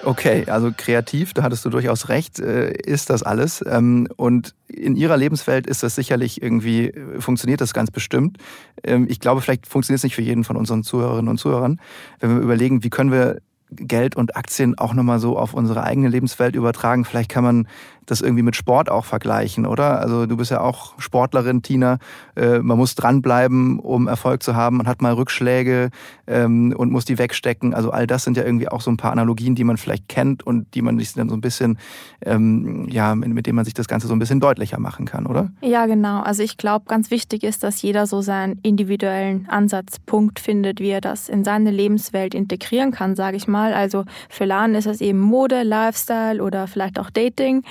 Okay, 0.05 0.45
also 0.47 0.71
kreativ, 0.75 1.33
da 1.33 1.43
hattest 1.43 1.65
du 1.65 1.69
durchaus 1.69 2.07
recht, 2.07 2.39
äh, 2.39 2.71
ist 2.71 3.09
das 3.09 3.21
alles. 3.21 3.63
Ähm, 3.67 4.07
und 4.15 4.55
in 4.67 4.95
ihrer 4.95 5.17
Lebenswelt 5.17 5.67
ist 5.67 5.83
das 5.83 5.95
sicherlich 5.95 6.41
irgendwie, 6.41 6.87
äh, 6.87 7.19
funktioniert 7.19 7.59
das 7.59 7.73
ganz 7.73 7.91
bestimmt. 7.91 8.37
Ähm, 8.83 9.07
ich 9.09 9.19
glaube, 9.19 9.41
vielleicht 9.41 9.67
funktioniert 9.67 9.99
es 9.99 10.03
nicht 10.03 10.15
für 10.15 10.21
jeden 10.21 10.45
von 10.45 10.55
unseren 10.55 10.83
Zuhörerinnen 10.83 11.27
und 11.27 11.37
Zuhörern. 11.37 11.81
Wenn 12.21 12.33
wir 12.33 12.41
überlegen, 12.41 12.83
wie 12.83 12.89
können 12.89 13.11
wir 13.11 13.39
Geld 13.71 14.15
und 14.15 14.35
Aktien 14.35 14.77
auch 14.77 14.93
nochmal 14.93 15.19
so 15.19 15.37
auf 15.37 15.53
unsere 15.53 15.83
eigene 15.83 16.09
Lebenswelt 16.09 16.55
übertragen. 16.55 17.05
Vielleicht 17.05 17.29
kann 17.29 17.43
man 17.43 17.67
das 18.11 18.21
irgendwie 18.21 18.43
mit 18.43 18.55
Sport 18.55 18.89
auch 18.89 19.05
vergleichen, 19.05 19.65
oder? 19.65 19.99
Also 19.99 20.25
du 20.25 20.37
bist 20.37 20.51
ja 20.51 20.61
auch 20.61 20.99
Sportlerin, 20.99 21.61
Tina. 21.61 21.97
Äh, 22.35 22.59
man 22.59 22.77
muss 22.77 22.95
dranbleiben, 22.95 23.79
um 23.79 24.07
Erfolg 24.07 24.43
zu 24.43 24.55
haben. 24.55 24.77
Man 24.77 24.87
hat 24.87 25.01
mal 25.01 25.13
Rückschläge 25.13 25.89
ähm, 26.27 26.73
und 26.75 26.91
muss 26.91 27.05
die 27.05 27.17
wegstecken. 27.17 27.73
Also 27.73 27.91
all 27.91 28.07
das 28.07 28.23
sind 28.23 28.37
ja 28.37 28.43
irgendwie 28.43 28.69
auch 28.69 28.81
so 28.81 28.91
ein 28.91 28.97
paar 28.97 29.11
Analogien, 29.11 29.55
die 29.55 29.63
man 29.63 29.77
vielleicht 29.77 30.07
kennt 30.07 30.45
und 30.45 30.73
die 30.75 30.81
man 30.81 30.97
sich 30.99 31.13
dann 31.13 31.29
so 31.29 31.35
ein 31.35 31.41
bisschen, 31.41 31.77
ähm, 32.25 32.87
ja, 32.89 33.15
mit 33.15 33.45
denen 33.45 33.55
man 33.55 33.65
sich 33.65 33.73
das 33.73 33.87
Ganze 33.87 34.07
so 34.07 34.13
ein 34.13 34.19
bisschen 34.19 34.39
deutlicher 34.39 34.79
machen 34.79 35.05
kann, 35.05 35.25
oder? 35.25 35.51
Ja, 35.61 35.85
genau. 35.85 36.21
Also 36.21 36.43
ich 36.43 36.57
glaube, 36.57 36.85
ganz 36.87 37.11
wichtig 37.11 37.43
ist, 37.43 37.63
dass 37.63 37.81
jeder 37.81 38.07
so 38.07 38.21
seinen 38.21 38.59
individuellen 38.63 39.47
Ansatzpunkt 39.49 40.39
findet, 40.39 40.79
wie 40.79 40.89
er 40.89 41.01
das 41.01 41.29
in 41.29 41.43
seine 41.43 41.71
Lebenswelt 41.71 42.33
integrieren 42.33 42.91
kann, 42.91 43.15
sage 43.15 43.37
ich 43.37 43.47
mal. 43.47 43.73
Also 43.73 44.05
für 44.29 44.45
Lan 44.45 44.75
ist 44.75 44.87
es 44.87 45.01
eben 45.01 45.19
Mode, 45.19 45.63
Lifestyle 45.63 46.43
oder 46.43 46.67
vielleicht 46.67 46.99
auch 46.99 47.09
Dating. 47.09 47.63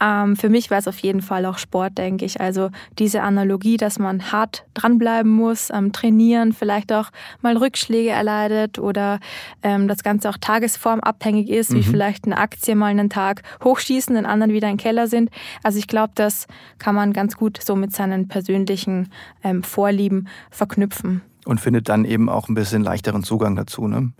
Ähm, 0.00 0.36
für 0.36 0.48
mich 0.48 0.70
war 0.70 0.78
es 0.78 0.88
auf 0.88 0.98
jeden 0.98 1.22
Fall 1.22 1.46
auch 1.46 1.58
Sport, 1.58 1.98
denke 1.98 2.24
ich. 2.24 2.40
Also 2.40 2.70
diese 2.98 3.22
Analogie, 3.22 3.76
dass 3.76 3.98
man 3.98 4.32
hart 4.32 4.64
dranbleiben 4.74 5.30
muss, 5.30 5.70
ähm, 5.70 5.92
trainieren, 5.92 6.52
vielleicht 6.52 6.92
auch 6.92 7.10
mal 7.40 7.56
Rückschläge 7.56 8.10
erleidet 8.10 8.78
oder 8.78 9.20
ähm, 9.62 9.88
das 9.88 10.02
Ganze 10.02 10.28
auch 10.28 10.38
tagesformabhängig 10.38 11.48
ist, 11.50 11.70
mhm. 11.70 11.76
wie 11.76 11.82
vielleicht 11.82 12.24
eine 12.24 12.38
Aktie 12.38 12.74
mal 12.74 12.86
einen 12.86 13.10
Tag 13.10 13.42
hochschießen, 13.62 14.14
den 14.14 14.26
anderen 14.26 14.52
wieder 14.52 14.68
im 14.68 14.76
Keller 14.76 15.06
sind. 15.06 15.30
Also 15.62 15.78
ich 15.78 15.86
glaube, 15.86 16.12
das 16.14 16.46
kann 16.78 16.94
man 16.94 17.12
ganz 17.12 17.36
gut 17.36 17.60
so 17.62 17.76
mit 17.76 17.92
seinen 17.92 18.28
persönlichen 18.28 19.10
ähm, 19.44 19.62
Vorlieben 19.62 20.28
verknüpfen. 20.50 21.22
Und 21.44 21.60
findet 21.60 21.88
dann 21.88 22.04
eben 22.04 22.28
auch 22.28 22.48
ein 22.48 22.54
bisschen 22.54 22.82
leichteren 22.82 23.24
Zugang 23.24 23.56
dazu, 23.56 23.88
ne? 23.88 24.12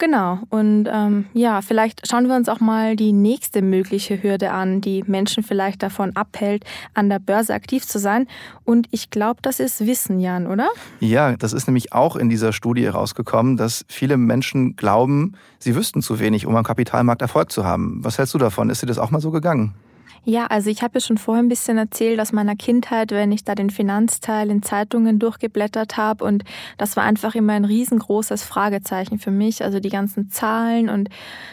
Genau. 0.00 0.38
Und 0.48 0.88
ähm, 0.90 1.26
ja, 1.34 1.60
vielleicht 1.60 2.08
schauen 2.08 2.26
wir 2.26 2.34
uns 2.34 2.48
auch 2.48 2.58
mal 2.58 2.96
die 2.96 3.12
nächste 3.12 3.60
mögliche 3.60 4.22
Hürde 4.22 4.50
an, 4.50 4.80
die 4.80 5.04
Menschen 5.06 5.42
vielleicht 5.42 5.82
davon 5.82 6.16
abhält, 6.16 6.64
an 6.94 7.10
der 7.10 7.18
Börse 7.18 7.52
aktiv 7.52 7.86
zu 7.86 7.98
sein. 7.98 8.26
Und 8.64 8.88
ich 8.92 9.10
glaube, 9.10 9.40
das 9.42 9.60
ist 9.60 9.86
Wissen, 9.86 10.18
Jan, 10.18 10.46
oder? 10.46 10.70
Ja, 11.00 11.36
das 11.36 11.52
ist 11.52 11.68
nämlich 11.68 11.92
auch 11.92 12.16
in 12.16 12.30
dieser 12.30 12.54
Studie 12.54 12.86
herausgekommen, 12.86 13.58
dass 13.58 13.84
viele 13.88 14.16
Menschen 14.16 14.74
glauben, 14.74 15.34
sie 15.58 15.76
wüssten 15.76 16.00
zu 16.00 16.18
wenig, 16.18 16.46
um 16.46 16.56
am 16.56 16.64
Kapitalmarkt 16.64 17.20
Erfolg 17.20 17.52
zu 17.52 17.66
haben. 17.66 18.02
Was 18.02 18.16
hältst 18.16 18.32
du 18.32 18.38
davon? 18.38 18.70
Ist 18.70 18.82
dir 18.82 18.86
das 18.86 18.98
auch 18.98 19.10
mal 19.10 19.20
so 19.20 19.30
gegangen? 19.30 19.74
Ja, 20.24 20.46
also 20.46 20.68
ich 20.68 20.82
habe 20.82 20.98
ja 20.98 21.00
schon 21.00 21.16
vorher 21.16 21.42
ein 21.42 21.48
bisschen 21.48 21.78
erzählt 21.78 22.20
aus 22.20 22.32
meiner 22.32 22.54
Kindheit, 22.54 23.10
wenn 23.10 23.32
ich 23.32 23.42
da 23.42 23.54
den 23.54 23.70
Finanzteil 23.70 24.50
in 24.50 24.62
Zeitungen 24.62 25.18
durchgeblättert 25.18 25.96
habe 25.96 26.24
und 26.24 26.44
das 26.76 26.94
war 26.96 27.04
einfach 27.04 27.34
immer 27.34 27.54
ein 27.54 27.64
riesengroßes 27.64 28.44
Fragezeichen 28.44 29.18
für 29.18 29.30
mich, 29.30 29.64
also 29.64 29.80
die 29.80 29.88
ganzen 29.88 30.30
Zahlen 30.30 30.90
und 30.90 31.08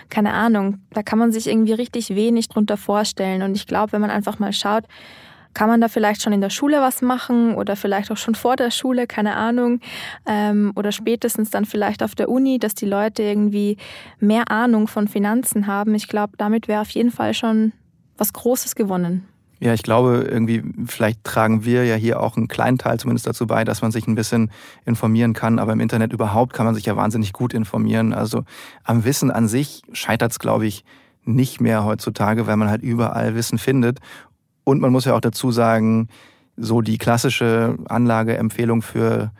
keine 0.10 0.34
Ahnung, 0.34 0.80
da 0.92 1.02
kann 1.02 1.18
man 1.18 1.32
sich 1.32 1.48
irgendwie 1.48 1.74
richtig 1.74 2.10
wenig 2.14 2.50
drunter 2.50 2.76
vorstellen 2.76 3.42
und 3.42 3.56
ich 3.56 3.68
glaube, 3.68 3.94
wenn 3.94 4.02
man 4.02 4.12
einfach 4.12 4.38
mal 4.38 4.52
schaut, 4.52 4.84
kann 5.54 5.70
man 5.70 5.80
da 5.80 5.88
vielleicht 5.88 6.22
schon 6.22 6.34
in 6.34 6.42
der 6.42 6.50
Schule 6.50 6.82
was 6.82 7.02
machen 7.02 7.56
oder 7.56 7.78
vielleicht 7.78 8.12
auch 8.12 8.18
schon 8.18 8.36
vor 8.36 8.58
der 8.58 8.70
Schule, 8.70 9.08
keine 9.08 9.38
Ahnung, 9.38 9.80
ähm, 10.28 10.74
oder 10.76 10.92
spätestens 10.92 11.50
dann 11.50 11.66
vielleicht 11.66 12.04
auf 12.04 12.16
der 12.16 12.30
Uni, 12.30 12.60
dass 12.60 12.76
die 12.76 12.86
Leute 12.86 13.24
irgendwie 13.24 13.78
mehr 14.20 14.52
Ahnung 14.52 14.88
von 14.88 15.08
Finanzen 15.08 15.66
haben. 15.66 15.96
Ich 15.96 16.10
glaube, 16.10 16.34
damit 16.38 16.68
wäre 16.68 16.82
auf 16.82 16.92
jeden 16.92 17.12
Fall 17.12 17.34
schon 17.34 17.72
was 18.18 18.34
Großes 18.34 18.76
gewonnen. 18.76 19.28
Ja, 19.60 19.74
ich 19.74 19.82
glaube, 19.82 20.28
irgendwie, 20.30 20.64
vielleicht 20.86 21.24
tragen 21.24 21.66
wir 21.66 21.84
ja 21.84 21.96
hier 21.96 22.20
auch 22.22 22.38
einen 22.38 22.48
kleinen 22.48 22.78
Teil 22.78 23.00
zumindest 23.00 23.26
dazu 23.26 23.48
bei, 23.48 23.64
dass 23.64 23.82
man 23.82 23.92
sich 23.92 24.08
ein 24.08 24.14
bisschen 24.14 24.52
informieren 24.86 25.34
kann. 25.34 25.58
Aber 25.58 25.74
im 25.74 25.80
Internet 25.80 26.14
überhaupt 26.14 26.54
kann 26.54 26.68
man 26.68 26.76
sich 26.76 26.86
ja 26.86 26.96
wahnsinnig 26.96 27.34
gut 27.34 27.56
informieren. 27.56 28.14
Also 28.14 28.44
am 28.84 29.04
Wissen 29.04 29.32
an 29.32 29.48
sich 29.48 29.82
scheitert 29.94 30.32
es, 30.32 30.40
glaube 30.40 30.68
ich, 30.68 30.86
nicht 31.24 31.60
mehr 31.60 31.84
heutzutage, 31.84 32.46
weil 32.46 32.56
man 32.56 32.70
halt 32.70 32.84
überall 32.84 33.34
Wissen 33.34 33.58
findet. 33.58 34.00
Und 34.64 34.80
man 34.80 34.92
muss 34.92 35.06
ja 35.06 35.16
auch 35.16 35.22
dazu 35.22 35.52
sagen, 35.52 36.08
so 36.56 36.82
die 36.82 37.00
klassische 37.00 37.78
Anlageempfehlung 37.88 38.84
für 38.84 39.32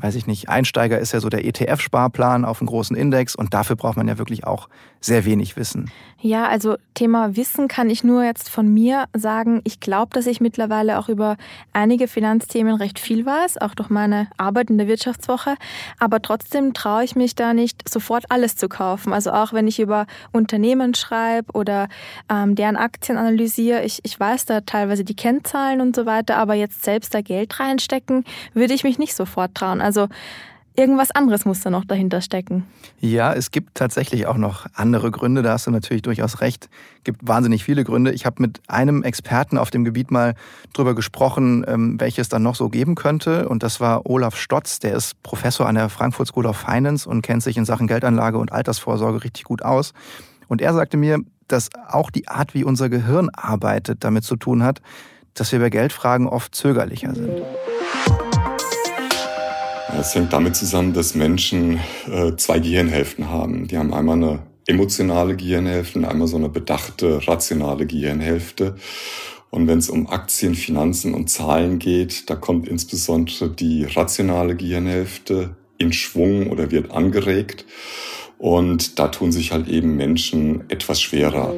weiß 0.00 0.14
ich 0.14 0.26
nicht, 0.26 0.48
Einsteiger 0.48 0.98
ist 0.98 1.12
ja 1.12 1.20
so 1.20 1.28
der 1.28 1.44
ETF-Sparplan 1.44 2.44
auf 2.44 2.60
einen 2.60 2.68
großen 2.68 2.96
Index 2.96 3.34
und 3.34 3.52
dafür 3.52 3.76
braucht 3.76 3.96
man 3.96 4.08
ja 4.08 4.18
wirklich 4.18 4.46
auch 4.46 4.68
sehr 5.00 5.24
wenig 5.24 5.56
Wissen. 5.56 5.90
Ja, 6.20 6.48
also 6.48 6.76
Thema 6.94 7.36
Wissen 7.36 7.68
kann 7.68 7.90
ich 7.90 8.02
nur 8.02 8.24
jetzt 8.24 8.48
von 8.48 8.72
mir 8.74 9.04
sagen. 9.14 9.60
Ich 9.62 9.78
glaube, 9.78 10.10
dass 10.12 10.26
ich 10.26 10.40
mittlerweile 10.40 10.98
auch 10.98 11.08
über 11.08 11.36
einige 11.72 12.08
Finanzthemen 12.08 12.74
recht 12.74 12.98
viel 12.98 13.24
weiß, 13.24 13.58
auch 13.58 13.76
durch 13.76 13.88
meine 13.88 14.26
Arbeit 14.36 14.70
in 14.70 14.78
der 14.78 14.88
Wirtschaftswoche. 14.88 15.54
Aber 16.00 16.20
trotzdem 16.20 16.74
traue 16.74 17.04
ich 17.04 17.14
mich 17.14 17.36
da 17.36 17.54
nicht, 17.54 17.88
sofort 17.88 18.24
alles 18.30 18.56
zu 18.56 18.68
kaufen. 18.68 19.12
Also 19.12 19.30
auch 19.30 19.52
wenn 19.52 19.68
ich 19.68 19.78
über 19.78 20.06
Unternehmen 20.32 20.94
schreibe 20.94 21.52
oder 21.52 21.88
ähm, 22.28 22.56
deren 22.56 22.76
Aktien 22.76 23.16
analysiere, 23.16 23.84
ich, 23.84 24.00
ich 24.02 24.18
weiß 24.18 24.46
da 24.46 24.62
teilweise 24.62 25.04
die 25.04 25.14
Kennzahlen 25.14 25.80
und 25.80 25.94
so 25.94 26.04
weiter, 26.04 26.36
aber 26.36 26.54
jetzt 26.54 26.82
selbst 26.82 27.14
da 27.14 27.20
Geld 27.20 27.60
reinstecken, 27.60 28.24
würde 28.54 28.74
ich 28.74 28.82
mich 28.82 28.98
nicht 28.98 29.14
sofort 29.14 29.54
trauen. 29.54 29.80
Also 29.88 30.08
irgendwas 30.76 31.10
anderes 31.10 31.46
muss 31.46 31.62
da 31.62 31.70
noch 31.70 31.86
dahinter 31.86 32.20
stecken. 32.20 32.66
Ja, 33.00 33.32
es 33.32 33.50
gibt 33.50 33.74
tatsächlich 33.74 34.26
auch 34.26 34.36
noch 34.36 34.66
andere 34.74 35.10
Gründe, 35.10 35.40
da 35.40 35.52
hast 35.52 35.66
du 35.66 35.70
natürlich 35.70 36.02
durchaus 36.02 36.42
recht. 36.42 36.68
Es 36.98 37.04
gibt 37.04 37.26
wahnsinnig 37.26 37.64
viele 37.64 37.84
Gründe. 37.84 38.12
Ich 38.12 38.26
habe 38.26 38.42
mit 38.42 38.60
einem 38.68 39.02
Experten 39.02 39.56
auf 39.56 39.70
dem 39.70 39.84
Gebiet 39.84 40.10
mal 40.10 40.34
drüber 40.74 40.94
gesprochen, 40.94 41.64
ähm, 41.66 41.98
welches 41.98 42.28
dann 42.28 42.42
noch 42.42 42.54
so 42.54 42.68
geben 42.68 42.96
könnte. 42.96 43.48
Und 43.48 43.62
das 43.62 43.80
war 43.80 44.04
Olaf 44.04 44.36
Stotz, 44.36 44.78
der 44.78 44.92
ist 44.92 45.20
Professor 45.22 45.66
an 45.66 45.76
der 45.76 45.88
Frankfurt 45.88 46.28
School 46.28 46.44
of 46.44 46.58
Finance 46.58 47.08
und 47.08 47.22
kennt 47.22 47.42
sich 47.42 47.56
in 47.56 47.64
Sachen 47.64 47.86
Geldanlage 47.86 48.36
und 48.36 48.52
Altersvorsorge 48.52 49.24
richtig 49.24 49.44
gut 49.44 49.62
aus. 49.62 49.94
Und 50.48 50.60
er 50.60 50.74
sagte 50.74 50.98
mir, 50.98 51.20
dass 51.48 51.70
auch 51.88 52.10
die 52.10 52.28
Art, 52.28 52.52
wie 52.52 52.62
unser 52.62 52.90
Gehirn 52.90 53.30
arbeitet, 53.30 54.04
damit 54.04 54.24
zu 54.24 54.36
tun 54.36 54.62
hat, 54.62 54.82
dass 55.32 55.50
wir 55.50 55.60
bei 55.60 55.70
Geldfragen 55.70 56.26
oft 56.26 56.54
zögerlicher 56.54 57.14
sind. 57.14 57.40
Es 59.96 60.14
hängt 60.14 60.32
damit 60.32 60.54
zusammen, 60.54 60.92
dass 60.92 61.14
Menschen 61.14 61.80
äh, 62.10 62.36
zwei 62.36 62.58
Gehirnhälften 62.58 63.30
haben. 63.30 63.68
Die 63.68 63.78
haben 63.78 63.94
einmal 63.94 64.16
eine 64.16 64.38
emotionale 64.66 65.34
Gehirnhälfte 65.34 65.98
und 65.98 66.04
einmal 66.04 66.28
so 66.28 66.36
eine 66.36 66.50
bedachte, 66.50 67.26
rationale 67.26 67.86
Gehirnhälfte. 67.86 68.76
Und 69.50 69.66
wenn 69.66 69.78
es 69.78 69.88
um 69.88 70.06
Aktien, 70.08 70.54
Finanzen 70.54 71.14
und 71.14 71.30
Zahlen 71.30 71.78
geht, 71.78 72.28
da 72.28 72.36
kommt 72.36 72.68
insbesondere 72.68 73.48
die 73.48 73.84
rationale 73.84 74.56
Gehirnhälfte 74.56 75.56
in 75.78 75.92
Schwung 75.92 76.50
oder 76.50 76.70
wird 76.70 76.90
angeregt. 76.90 77.64
Und 78.36 78.98
da 78.98 79.08
tun 79.08 79.32
sich 79.32 79.52
halt 79.52 79.68
eben 79.68 79.96
Menschen 79.96 80.68
etwas 80.68 81.00
schwerer. 81.00 81.54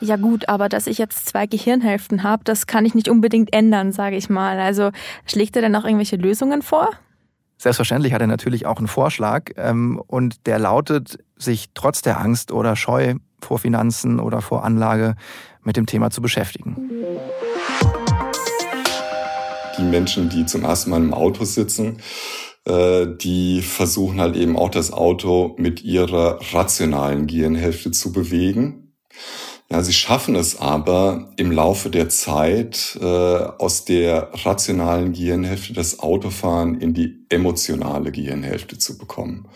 Ja 0.00 0.16
gut, 0.16 0.48
aber 0.48 0.68
dass 0.68 0.86
ich 0.86 0.98
jetzt 0.98 1.26
zwei 1.26 1.46
Gehirnhälften 1.46 2.22
habe, 2.22 2.44
das 2.44 2.66
kann 2.66 2.84
ich 2.84 2.94
nicht 2.94 3.08
unbedingt 3.08 3.52
ändern, 3.52 3.92
sage 3.92 4.16
ich 4.16 4.28
mal. 4.28 4.58
Also 4.58 4.90
schlägt 5.26 5.56
er 5.56 5.62
denn 5.62 5.74
auch 5.74 5.84
irgendwelche 5.84 6.16
Lösungen 6.16 6.62
vor? 6.62 6.90
Selbstverständlich 7.58 8.12
hat 8.12 8.20
er 8.20 8.26
natürlich 8.26 8.66
auch 8.66 8.76
einen 8.76 8.88
Vorschlag 8.88 9.50
ähm, 9.56 10.00
und 10.06 10.46
der 10.46 10.58
lautet, 10.58 11.18
sich 11.36 11.70
trotz 11.72 12.02
der 12.02 12.20
Angst 12.20 12.52
oder 12.52 12.76
Scheu 12.76 13.14
vor 13.40 13.58
Finanzen 13.58 14.20
oder 14.20 14.42
vor 14.42 14.64
Anlage 14.64 15.16
mit 15.62 15.76
dem 15.76 15.86
Thema 15.86 16.10
zu 16.10 16.20
beschäftigen. 16.20 16.90
Die 19.78 19.82
Menschen, 19.82 20.28
die 20.28 20.44
zum 20.46 20.64
ersten 20.64 20.90
Mal 20.90 21.02
im 21.02 21.14
Auto 21.14 21.44
sitzen, 21.44 21.98
äh, 22.66 23.06
die 23.06 23.62
versuchen 23.62 24.20
halt 24.20 24.36
eben 24.36 24.56
auch 24.56 24.70
das 24.70 24.92
Auto 24.92 25.54
mit 25.58 25.82
ihrer 25.82 26.38
rationalen 26.52 27.26
Gehirnhälfte 27.26 27.90
zu 27.90 28.12
bewegen. 28.12 28.85
Ja, 29.68 29.82
sie 29.82 29.92
schaffen 29.92 30.36
es 30.36 30.60
aber 30.60 31.32
im 31.36 31.50
Laufe 31.50 31.90
der 31.90 32.08
Zeit 32.08 32.96
äh, 33.00 33.04
aus 33.04 33.84
der 33.84 34.30
rationalen 34.32 35.12
Gehirnhälfte 35.12 35.72
das 35.72 35.98
Autofahren 35.98 36.80
in 36.80 36.94
die 36.94 37.26
emotionale 37.30 38.12
Gehirnhälfte 38.12 38.78
zu 38.78 38.96
bekommen. 38.96 39.48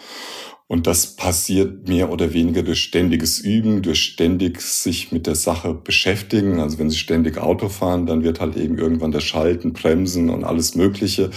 Und 0.66 0.86
das 0.86 1.16
passiert 1.16 1.88
mehr 1.88 2.10
oder 2.10 2.32
weniger 2.32 2.62
durch 2.62 2.80
ständiges 2.80 3.40
Üben, 3.40 3.82
durch 3.82 4.02
ständig 4.02 4.60
sich 4.60 5.10
mit 5.10 5.26
der 5.26 5.34
Sache 5.34 5.74
beschäftigen. 5.74 6.60
Also 6.60 6.78
wenn 6.78 6.90
Sie 6.90 6.98
ständig 6.98 7.38
Auto 7.38 7.68
fahren, 7.68 8.06
dann 8.06 8.22
wird 8.22 8.40
halt 8.40 8.56
eben 8.56 8.78
irgendwann 8.78 9.10
das 9.10 9.24
Schalten, 9.24 9.72
Bremsen 9.72 10.30
und 10.30 10.44
alles 10.44 10.76
Mögliche, 10.76 11.30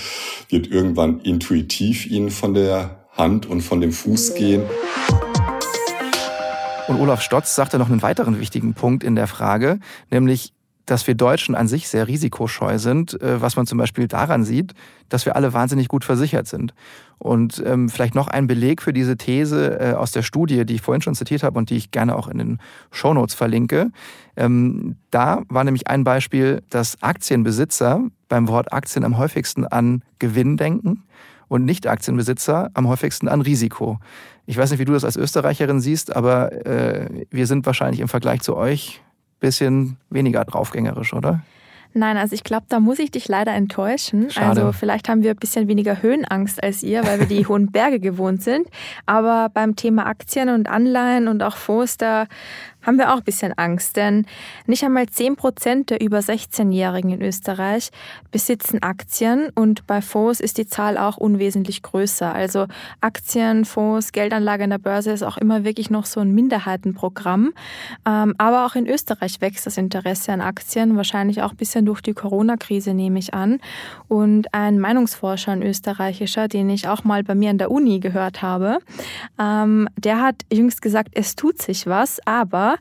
wird 0.50 0.68
irgendwann 0.68 1.20
intuitiv 1.22 2.06
Ihnen 2.06 2.30
von 2.30 2.54
der 2.54 3.08
Hand 3.12 3.48
und 3.48 3.62
von 3.62 3.82
dem 3.82 3.92
Fuß 3.92 4.36
gehen. 4.36 4.64
Und 6.88 7.00
Olaf 7.00 7.22
Stotz 7.22 7.56
sagte 7.56 7.80
noch 7.80 7.90
einen 7.90 8.02
weiteren 8.02 8.40
wichtigen 8.40 8.74
Punkt 8.74 9.04
in 9.04 9.16
der 9.16 9.28
Frage, 9.28 9.80
nämlich, 10.12 10.54
dass 10.86 11.08
wir 11.08 11.16
Deutschen 11.16 11.56
an 11.56 11.70
sich 11.70 11.88
sehr 11.88 12.10
risikoscheu 12.10 12.78
sind, 12.78 13.22
äh, 13.22 13.42
was 13.42 13.56
man 13.56 13.66
zum 13.66 13.78
Beispiel 13.78 14.10
daran 14.10 14.44
sieht, 14.44 14.74
dass 15.08 15.26
wir 15.26 15.38
alle 15.38 15.54
wahnsinnig 15.54 15.88
gut 15.88 16.04
versichert 16.04 16.46
sind. 16.48 16.74
Und 17.20 17.64
ähm, 17.66 17.88
vielleicht 17.88 18.16
noch 18.16 18.28
ein 18.28 18.48
Beleg 18.48 18.82
für 18.82 18.92
diese 18.92 19.16
These 19.16 19.80
äh, 19.80 19.94
aus 19.94 20.12
der 20.12 20.24
Studie, 20.24 20.66
die 20.66 20.76
ich 20.76 20.82
vorhin 20.82 21.02
schon 21.02 21.16
zitiert 21.16 21.44
habe 21.44 21.58
und 21.58 21.70
die 21.70 21.78
ich 21.78 21.92
gerne 21.92 22.18
auch 22.18 22.28
in 22.28 22.38
den 22.38 22.60
Shownotes 22.92 23.34
verlinke. 23.34 23.92
Ähm, 24.36 24.98
da 25.10 25.44
war 25.48 25.64
nämlich 25.64 25.88
ein 25.88 26.04
Beispiel, 26.04 26.64
dass 26.70 27.02
Aktienbesitzer 27.02 28.02
beim 28.28 28.50
Wort 28.50 28.74
Aktien 28.74 29.06
am 29.06 29.18
häufigsten 29.18 29.66
an 29.66 30.04
Gewinn 30.20 30.58
denken 30.58 31.04
und 31.48 31.66
Nicht-Aktienbesitzer 31.66 32.72
am 32.74 32.88
häufigsten 32.88 33.28
an 33.28 33.42
Risiko. 33.42 34.00
Ich 34.46 34.58
weiß 34.58 34.72
nicht, 34.72 34.80
wie 34.80 34.86
du 34.86 34.94
das 34.94 35.06
als 35.06 35.16
Österreicherin 35.16 35.80
siehst, 35.80 36.16
aber 36.16 36.66
äh, 36.66 37.26
wir 37.30 37.48
sind 37.48 37.66
wahrscheinlich 37.66 38.02
im 38.02 38.08
Vergleich 38.08 38.42
zu 38.42 38.56
euch 38.56 39.02
ein 39.02 39.40
bisschen 39.40 39.98
weniger 40.10 40.44
draufgängerisch, 40.46 41.14
oder? 41.14 41.42
Nein, 41.96 42.18
also 42.18 42.34
ich 42.34 42.44
glaube, 42.44 42.66
da 42.70 42.80
muss 42.80 42.98
ich 42.98 43.12
dich 43.12 43.28
leider 43.28 43.54
enttäuschen. 43.54 44.32
Schade. 44.32 44.48
Also 44.48 44.72
vielleicht 44.72 45.10
haben 45.10 45.22
wir 45.22 45.32
ein 45.32 45.38
bisschen 45.38 45.68
weniger 45.68 46.02
Höhenangst 46.02 46.62
als 46.64 46.82
ihr, 46.82 47.06
weil 47.06 47.20
wir 47.20 47.28
die 47.28 47.46
hohen 47.48 47.72
Berge 47.72 48.00
gewohnt 48.00 48.42
sind. 48.42 48.68
Aber 49.06 49.50
beim 49.54 49.76
Thema 49.76 50.08
Aktien 50.08 50.50
und 50.50 50.68
Anleihen 50.68 51.28
und 51.28 51.44
auch 51.44 51.56
Fonds, 51.56 51.98
da 51.98 52.26
haben 52.84 52.98
wir 52.98 53.14
auch 53.14 53.18
ein 53.18 53.24
bisschen 53.24 53.54
Angst, 53.58 53.96
denn 53.98 54.26
nicht 54.66 54.84
einmal 54.84 55.08
10 55.08 55.36
Prozent 55.36 55.90
der 55.90 56.02
über 56.02 56.20
16-Jährigen 56.20 57.12
in 57.12 57.22
Österreich 57.22 57.90
besitzen 58.32 58.82
Aktien 58.84 59.50
und 59.56 59.88
bei 59.88 60.02
Fonds 60.02 60.40
ist 60.40 60.58
die 60.58 60.68
Zahl 60.68 60.98
auch 60.98 61.18
unwesentlich 61.18 61.82
größer. 61.82 62.34
Also 62.34 62.68
Aktien, 63.02 63.66
Fonds, 63.66 64.12
Geldanlage 64.12 64.64
in 64.64 64.70
der 64.70 64.78
Börse 64.78 65.12
ist 65.12 65.24
auch 65.24 65.38
immer 65.38 65.64
wirklich 65.64 65.90
noch 65.90 66.06
so 66.06 66.20
ein 66.20 66.34
Minderheitenprogramm. 66.34 67.54
Ähm, 68.06 68.36
aber 68.38 68.66
auch 68.66 68.76
in 68.76 68.88
Österreich 68.88 69.42
wächst 69.42 69.66
das 69.66 69.78
Interesse 69.78 70.32
an 70.32 70.42
Aktien, 70.42 70.98
wahrscheinlich 70.98 71.42
auch 71.42 71.52
ein 71.52 71.58
bisschen 71.58 71.86
durch 71.86 72.02
die 72.02 72.14
Corona-Krise, 72.14 72.94
nehme 72.94 73.20
ich 73.20 73.34
an. 73.34 73.60
Und 74.08 74.54
ein 74.54 74.80
Meinungsforscher, 74.80 75.52
ein 75.52 75.64
österreichischer, 75.64 76.48
den 76.48 76.70
ich 76.70 76.88
auch 76.88 77.04
mal 77.04 77.24
bei 77.24 77.36
mir 77.36 77.50
an 77.50 77.58
der 77.58 77.72
Uni 77.72 78.00
gehört 78.00 78.42
habe, 78.42 78.80
ähm, 79.40 79.88
der 79.98 80.22
hat 80.22 80.36
jüngst 80.52 80.82
gesagt, 80.82 81.10
es 81.14 81.36
tut 81.36 81.62
sich 81.62 81.88
was, 81.88 82.20
aber 82.26 82.73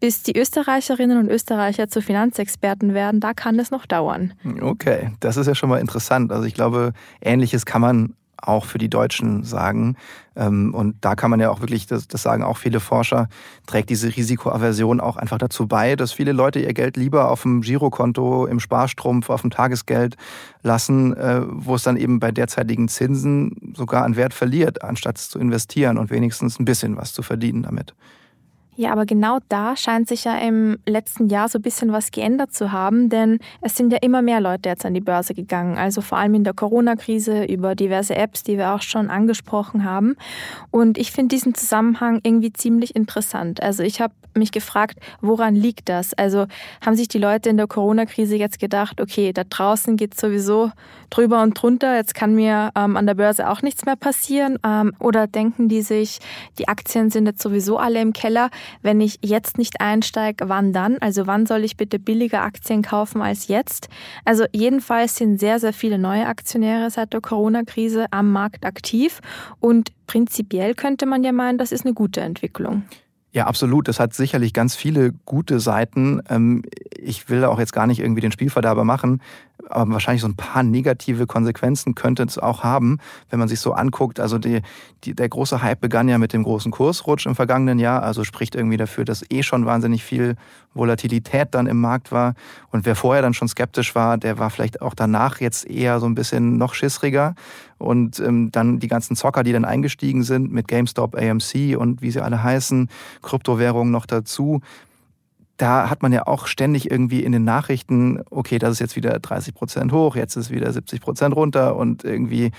bis 0.00 0.22
die 0.22 0.38
Österreicherinnen 0.38 1.18
und 1.18 1.28
Österreicher 1.28 1.88
zu 1.88 2.02
Finanzexperten 2.02 2.94
werden, 2.94 3.20
da 3.20 3.34
kann 3.34 3.58
es 3.58 3.70
noch 3.70 3.86
dauern. 3.86 4.34
Okay, 4.60 5.10
das 5.20 5.36
ist 5.36 5.46
ja 5.46 5.54
schon 5.54 5.68
mal 5.68 5.78
interessant. 5.78 6.32
Also 6.32 6.44
ich 6.44 6.54
glaube, 6.54 6.92
ähnliches 7.20 7.66
kann 7.66 7.80
man 7.80 8.14
auch 8.42 8.64
für 8.64 8.78
die 8.78 8.88
Deutschen 8.88 9.44
sagen. 9.44 9.96
Ähm, 10.36 10.74
und 10.74 10.96
da 11.00 11.14
kann 11.14 11.30
man 11.30 11.40
ja 11.40 11.50
auch 11.50 11.60
wirklich, 11.60 11.86
das, 11.86 12.06
sagen 12.10 12.42
auch 12.42 12.56
viele 12.56 12.80
Forscher, 12.80 13.28
trägt 13.66 13.90
diese 13.90 14.14
Risikoaversion 14.14 15.00
auch 15.00 15.16
einfach 15.16 15.38
dazu 15.38 15.66
bei, 15.66 15.96
dass 15.96 16.12
viele 16.12 16.32
Leute 16.32 16.60
ihr 16.60 16.72
Geld 16.72 16.96
lieber 16.96 17.30
auf 17.30 17.42
dem 17.42 17.60
Girokonto, 17.60 18.46
im 18.46 18.60
Sparstrumpf, 18.60 19.30
auf 19.30 19.42
dem 19.42 19.50
Tagesgeld 19.50 20.16
lassen, 20.62 21.16
äh, 21.16 21.42
wo 21.46 21.74
es 21.74 21.82
dann 21.82 21.96
eben 21.96 22.20
bei 22.20 22.32
derzeitigen 22.32 22.88
Zinsen 22.88 23.74
sogar 23.76 24.04
an 24.04 24.16
Wert 24.16 24.34
verliert, 24.34 24.82
anstatt 24.82 25.18
es 25.18 25.28
zu 25.28 25.38
investieren 25.38 25.98
und 25.98 26.10
wenigstens 26.10 26.58
ein 26.58 26.64
bisschen 26.64 26.96
was 26.96 27.12
zu 27.12 27.22
verdienen 27.22 27.62
damit. 27.62 27.94
Ja, 28.80 28.92
aber 28.92 29.04
genau 29.04 29.40
da 29.50 29.76
scheint 29.76 30.08
sich 30.08 30.24
ja 30.24 30.38
im 30.38 30.78
letzten 30.86 31.28
Jahr 31.28 31.50
so 31.50 31.58
ein 31.58 31.62
bisschen 31.62 31.92
was 31.92 32.12
geändert 32.12 32.54
zu 32.54 32.72
haben, 32.72 33.10
denn 33.10 33.38
es 33.60 33.76
sind 33.76 33.92
ja 33.92 33.98
immer 34.00 34.22
mehr 34.22 34.40
Leute 34.40 34.70
jetzt 34.70 34.86
an 34.86 34.94
die 34.94 35.02
Börse 35.02 35.34
gegangen. 35.34 35.76
Also 35.76 36.00
vor 36.00 36.16
allem 36.16 36.32
in 36.32 36.44
der 36.44 36.54
Corona-Krise 36.54 37.44
über 37.44 37.74
diverse 37.74 38.14
Apps, 38.14 38.42
die 38.42 38.56
wir 38.56 38.72
auch 38.72 38.80
schon 38.80 39.10
angesprochen 39.10 39.84
haben. 39.84 40.16
Und 40.70 40.96
ich 40.96 41.12
finde 41.12 41.36
diesen 41.36 41.54
Zusammenhang 41.54 42.20
irgendwie 42.22 42.54
ziemlich 42.54 42.96
interessant. 42.96 43.62
Also 43.62 43.82
ich 43.82 44.00
habe 44.00 44.14
mich 44.34 44.52
gefragt, 44.52 44.98
woran 45.20 45.54
liegt 45.54 45.88
das? 45.88 46.14
Also 46.14 46.46
haben 46.84 46.96
sich 46.96 47.08
die 47.08 47.18
Leute 47.18 47.48
in 47.50 47.56
der 47.56 47.66
Corona-Krise 47.66 48.36
jetzt 48.36 48.58
gedacht, 48.58 49.00
okay, 49.00 49.32
da 49.32 49.42
draußen 49.44 49.96
geht 49.96 50.18
sowieso 50.18 50.70
drüber 51.10 51.42
und 51.42 51.60
drunter, 51.60 51.96
jetzt 51.96 52.14
kann 52.14 52.34
mir 52.34 52.70
ähm, 52.76 52.96
an 52.96 53.06
der 53.06 53.14
Börse 53.14 53.50
auch 53.50 53.62
nichts 53.62 53.84
mehr 53.84 53.96
passieren? 53.96 54.58
Ähm, 54.64 54.94
oder 55.00 55.26
denken 55.26 55.68
die 55.68 55.82
sich, 55.82 56.20
die 56.58 56.68
Aktien 56.68 57.10
sind 57.10 57.26
jetzt 57.26 57.42
sowieso 57.42 57.78
alle 57.78 58.00
im 58.00 58.12
Keller, 58.12 58.50
wenn 58.82 59.00
ich 59.00 59.18
jetzt 59.22 59.58
nicht 59.58 59.80
einsteige, 59.80 60.48
wann 60.48 60.72
dann? 60.72 60.98
Also 60.98 61.26
wann 61.26 61.46
soll 61.46 61.64
ich 61.64 61.76
bitte 61.76 61.98
billiger 61.98 62.42
Aktien 62.42 62.82
kaufen 62.82 63.22
als 63.22 63.48
jetzt? 63.48 63.88
Also 64.24 64.44
jedenfalls 64.52 65.16
sind 65.16 65.38
sehr, 65.38 65.58
sehr 65.58 65.72
viele 65.72 65.98
neue 65.98 66.26
Aktionäre 66.26 66.90
seit 66.90 67.12
der 67.12 67.20
Corona-Krise 67.20 68.06
am 68.10 68.32
Markt 68.32 68.64
aktiv 68.64 69.20
und 69.58 69.92
prinzipiell 70.06 70.74
könnte 70.74 71.06
man 71.06 71.22
ja 71.22 71.32
meinen, 71.32 71.58
das 71.58 71.72
ist 71.72 71.84
eine 71.84 71.94
gute 71.94 72.20
Entwicklung. 72.20 72.84
Ja, 73.32 73.46
absolut. 73.46 73.86
Das 73.86 74.00
hat 74.00 74.12
sicherlich 74.12 74.52
ganz 74.52 74.74
viele 74.74 75.12
gute 75.24 75.60
Seiten. 75.60 76.20
Ähm, 76.28 76.62
ich 76.96 77.28
will 77.28 77.44
auch 77.44 77.60
jetzt 77.60 77.72
gar 77.72 77.86
nicht 77.86 78.00
irgendwie 78.00 78.20
den 78.20 78.32
Spielverderber 78.32 78.82
machen 78.82 79.22
aber 79.68 79.92
wahrscheinlich 79.92 80.22
so 80.22 80.28
ein 80.28 80.36
paar 80.36 80.62
negative 80.62 81.26
Konsequenzen 81.26 81.94
könnte 81.94 82.22
es 82.22 82.38
auch 82.38 82.62
haben, 82.64 82.98
wenn 83.28 83.38
man 83.38 83.48
sich 83.48 83.60
so 83.60 83.72
anguckt. 83.72 84.20
Also 84.20 84.38
die, 84.38 84.62
die, 85.04 85.14
der 85.14 85.28
große 85.28 85.62
Hype 85.62 85.80
begann 85.80 86.08
ja 86.08 86.18
mit 86.18 86.32
dem 86.32 86.42
großen 86.42 86.72
Kursrutsch 86.72 87.26
im 87.26 87.34
vergangenen 87.34 87.78
Jahr, 87.78 88.02
also 88.02 88.24
spricht 88.24 88.54
irgendwie 88.54 88.76
dafür, 88.76 89.04
dass 89.04 89.24
eh 89.30 89.42
schon 89.42 89.66
wahnsinnig 89.66 90.04
viel 90.04 90.36
Volatilität 90.74 91.48
dann 91.52 91.66
im 91.66 91.80
Markt 91.80 92.12
war. 92.12 92.34
Und 92.70 92.86
wer 92.86 92.94
vorher 92.94 93.22
dann 93.22 93.34
schon 93.34 93.48
skeptisch 93.48 93.94
war, 93.94 94.18
der 94.18 94.38
war 94.38 94.50
vielleicht 94.50 94.82
auch 94.82 94.94
danach 94.94 95.40
jetzt 95.40 95.68
eher 95.68 96.00
so 96.00 96.06
ein 96.06 96.14
bisschen 96.14 96.58
noch 96.58 96.74
schissriger. 96.74 97.34
Und 97.78 98.20
ähm, 98.20 98.52
dann 98.52 98.78
die 98.78 98.88
ganzen 98.88 99.16
Zocker, 99.16 99.42
die 99.42 99.52
dann 99.52 99.64
eingestiegen 99.64 100.22
sind 100.22 100.52
mit 100.52 100.68
GameStop, 100.68 101.16
AMC 101.16 101.76
und 101.76 102.02
wie 102.02 102.10
sie 102.10 102.22
alle 102.22 102.42
heißen, 102.42 102.88
Kryptowährungen 103.22 103.90
noch 103.90 104.06
dazu, 104.06 104.60
da 105.60 105.90
hat 105.90 106.02
man 106.02 106.10
ja 106.10 106.26
auch 106.26 106.46
ständig 106.46 106.90
irgendwie 106.90 107.22
in 107.22 107.32
den 107.32 107.44
Nachrichten, 107.44 108.22
okay, 108.30 108.58
das 108.58 108.72
ist 108.72 108.78
jetzt 108.78 108.96
wieder 108.96 109.18
30 109.18 109.54
Prozent 109.54 109.92
hoch, 109.92 110.16
jetzt 110.16 110.36
ist 110.36 110.50
wieder 110.50 110.72
70 110.72 111.02
Prozent 111.02 111.36
runter 111.36 111.76
und 111.76 112.02
irgendwie, 112.02 112.50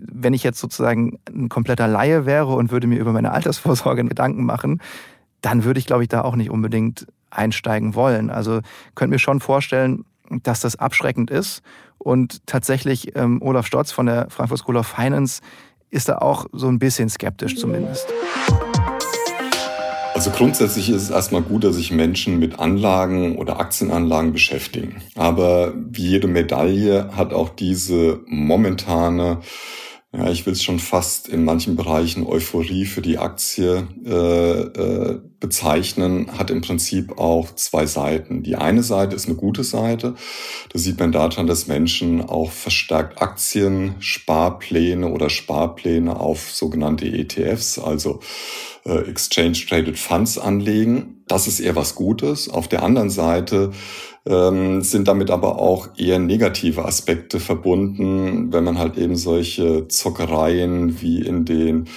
wenn 0.00 0.34
ich 0.34 0.44
jetzt 0.44 0.60
sozusagen 0.60 1.18
ein 1.28 1.48
kompletter 1.48 1.88
Laie 1.88 2.26
wäre 2.26 2.54
und 2.54 2.70
würde 2.70 2.86
mir 2.86 3.00
über 3.00 3.12
meine 3.12 3.32
Altersvorsorge 3.32 4.04
Gedanken 4.08 4.44
machen, 4.44 4.80
dann 5.40 5.64
würde 5.64 5.80
ich, 5.80 5.86
glaube 5.86 6.04
ich, 6.04 6.08
da 6.08 6.22
auch 6.22 6.36
nicht 6.36 6.50
unbedingt 6.50 7.06
einsteigen 7.30 7.96
wollen. 7.96 8.30
Also 8.30 8.60
könnt 8.94 9.10
mir 9.10 9.18
schon 9.18 9.40
vorstellen, 9.40 10.04
dass 10.44 10.60
das 10.60 10.76
abschreckend 10.76 11.32
ist 11.32 11.60
und 11.98 12.46
tatsächlich 12.46 13.16
ähm, 13.16 13.42
Olaf 13.42 13.66
Stotz 13.66 13.90
von 13.90 14.06
der 14.06 14.30
Frankfurt 14.30 14.60
School 14.60 14.76
of 14.76 14.86
Finance 14.86 15.42
ist 15.90 16.08
da 16.08 16.18
auch 16.18 16.46
so 16.52 16.68
ein 16.68 16.78
bisschen 16.78 17.08
skeptisch 17.08 17.56
zumindest. 17.56 18.06
Also 20.14 20.30
grundsätzlich 20.30 20.90
ist 20.90 21.02
es 21.02 21.10
erstmal 21.10 21.42
gut, 21.42 21.64
dass 21.64 21.74
sich 21.74 21.90
Menschen 21.90 22.38
mit 22.38 22.60
Anlagen 22.60 23.36
oder 23.36 23.58
Aktienanlagen 23.58 24.32
beschäftigen. 24.32 25.02
Aber 25.16 25.74
wie 25.74 26.06
jede 26.06 26.28
Medaille 26.28 27.10
hat 27.16 27.32
auch 27.32 27.48
diese 27.48 28.20
momentane, 28.26 29.38
ja, 30.16 30.30
ich 30.30 30.46
will 30.46 30.52
es 30.52 30.62
schon 30.62 30.78
fast 30.78 31.28
in 31.28 31.44
manchen 31.44 31.74
Bereichen 31.74 32.24
Euphorie 32.24 32.84
für 32.84 33.02
die 33.02 33.18
Aktie 33.18 33.88
äh, 34.06 34.60
äh, 34.60 35.20
bezeichnen, 35.40 36.38
hat 36.38 36.50
im 36.50 36.60
Prinzip 36.60 37.18
auch 37.18 37.52
zwei 37.56 37.86
Seiten. 37.86 38.44
Die 38.44 38.54
eine 38.54 38.84
Seite 38.84 39.16
ist 39.16 39.26
eine 39.26 39.34
gute 39.34 39.64
Seite. 39.64 40.14
Da 40.72 40.78
sieht 40.78 41.00
man 41.00 41.10
daran, 41.10 41.48
dass 41.48 41.66
Menschen 41.66 42.20
auch 42.20 42.52
verstärkt 42.52 43.20
Aktien, 43.20 43.96
Sparpläne 43.98 45.08
oder 45.08 45.30
Sparpläne 45.30 46.20
auf 46.20 46.52
sogenannte 46.52 47.06
ETFs, 47.06 47.80
also 47.80 48.20
äh, 48.84 49.08
Exchange 49.10 49.58
Traded 49.68 49.98
Funds 49.98 50.38
anlegen. 50.38 51.24
Das 51.26 51.48
ist 51.48 51.58
eher 51.58 51.74
was 51.74 51.96
Gutes. 51.96 52.48
Auf 52.48 52.68
der 52.68 52.84
anderen 52.84 53.10
Seite 53.10 53.72
ähm, 54.26 54.82
sind 54.82 55.08
damit 55.08 55.30
aber 55.30 55.58
auch 55.58 55.88
eher 55.96 56.18
negative 56.18 56.84
Aspekte 56.84 57.40
verbunden, 57.40 58.52
wenn 58.52 58.64
man 58.64 58.78
halt 58.78 58.96
eben 58.96 59.16
solche 59.16 59.88
Zockereien 59.88 61.00
wie 61.00 61.20
in 61.20 61.44
den 61.44 61.88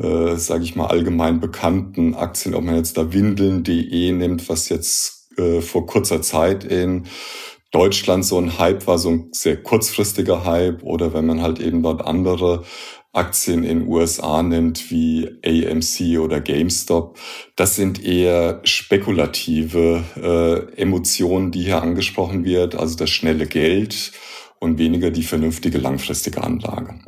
äh, 0.00 0.36
sage 0.36 0.64
ich 0.64 0.76
mal, 0.76 0.86
allgemein 0.86 1.40
bekannten 1.40 2.14
Aktien, 2.14 2.54
ob 2.54 2.64
man 2.64 2.76
jetzt 2.76 2.96
da 2.96 3.12
windeln.de 3.12 4.12
nimmt, 4.12 4.48
was 4.48 4.68
jetzt 4.68 5.28
äh, 5.36 5.60
vor 5.60 5.86
kurzer 5.86 6.22
Zeit 6.22 6.64
in 6.64 7.06
Deutschland 7.70 8.24
so 8.24 8.38
ein 8.38 8.58
Hype 8.58 8.86
war, 8.86 8.98
so 8.98 9.10
ein 9.10 9.28
sehr 9.32 9.62
kurzfristiger 9.62 10.44
Hype, 10.44 10.82
oder 10.82 11.12
wenn 11.12 11.26
man 11.26 11.42
halt 11.42 11.60
eben 11.60 11.82
dort 11.82 12.04
andere 12.04 12.64
Aktien 13.12 13.64
in 13.64 13.88
USA 13.88 14.42
nimmt 14.42 14.90
wie 14.90 15.28
AMC 15.44 16.20
oder 16.20 16.40
GameStop, 16.40 17.18
das 17.56 17.74
sind 17.74 18.04
eher 18.04 18.60
spekulative 18.62 20.04
äh, 20.16 20.80
Emotionen, 20.80 21.50
die 21.50 21.64
hier 21.64 21.82
angesprochen 21.82 22.44
wird, 22.44 22.76
also 22.76 22.96
das 22.96 23.10
schnelle 23.10 23.46
Geld 23.46 24.12
und 24.60 24.78
weniger 24.78 25.10
die 25.10 25.24
vernünftige 25.24 25.78
langfristige 25.78 26.42
Anlage. 26.44 27.00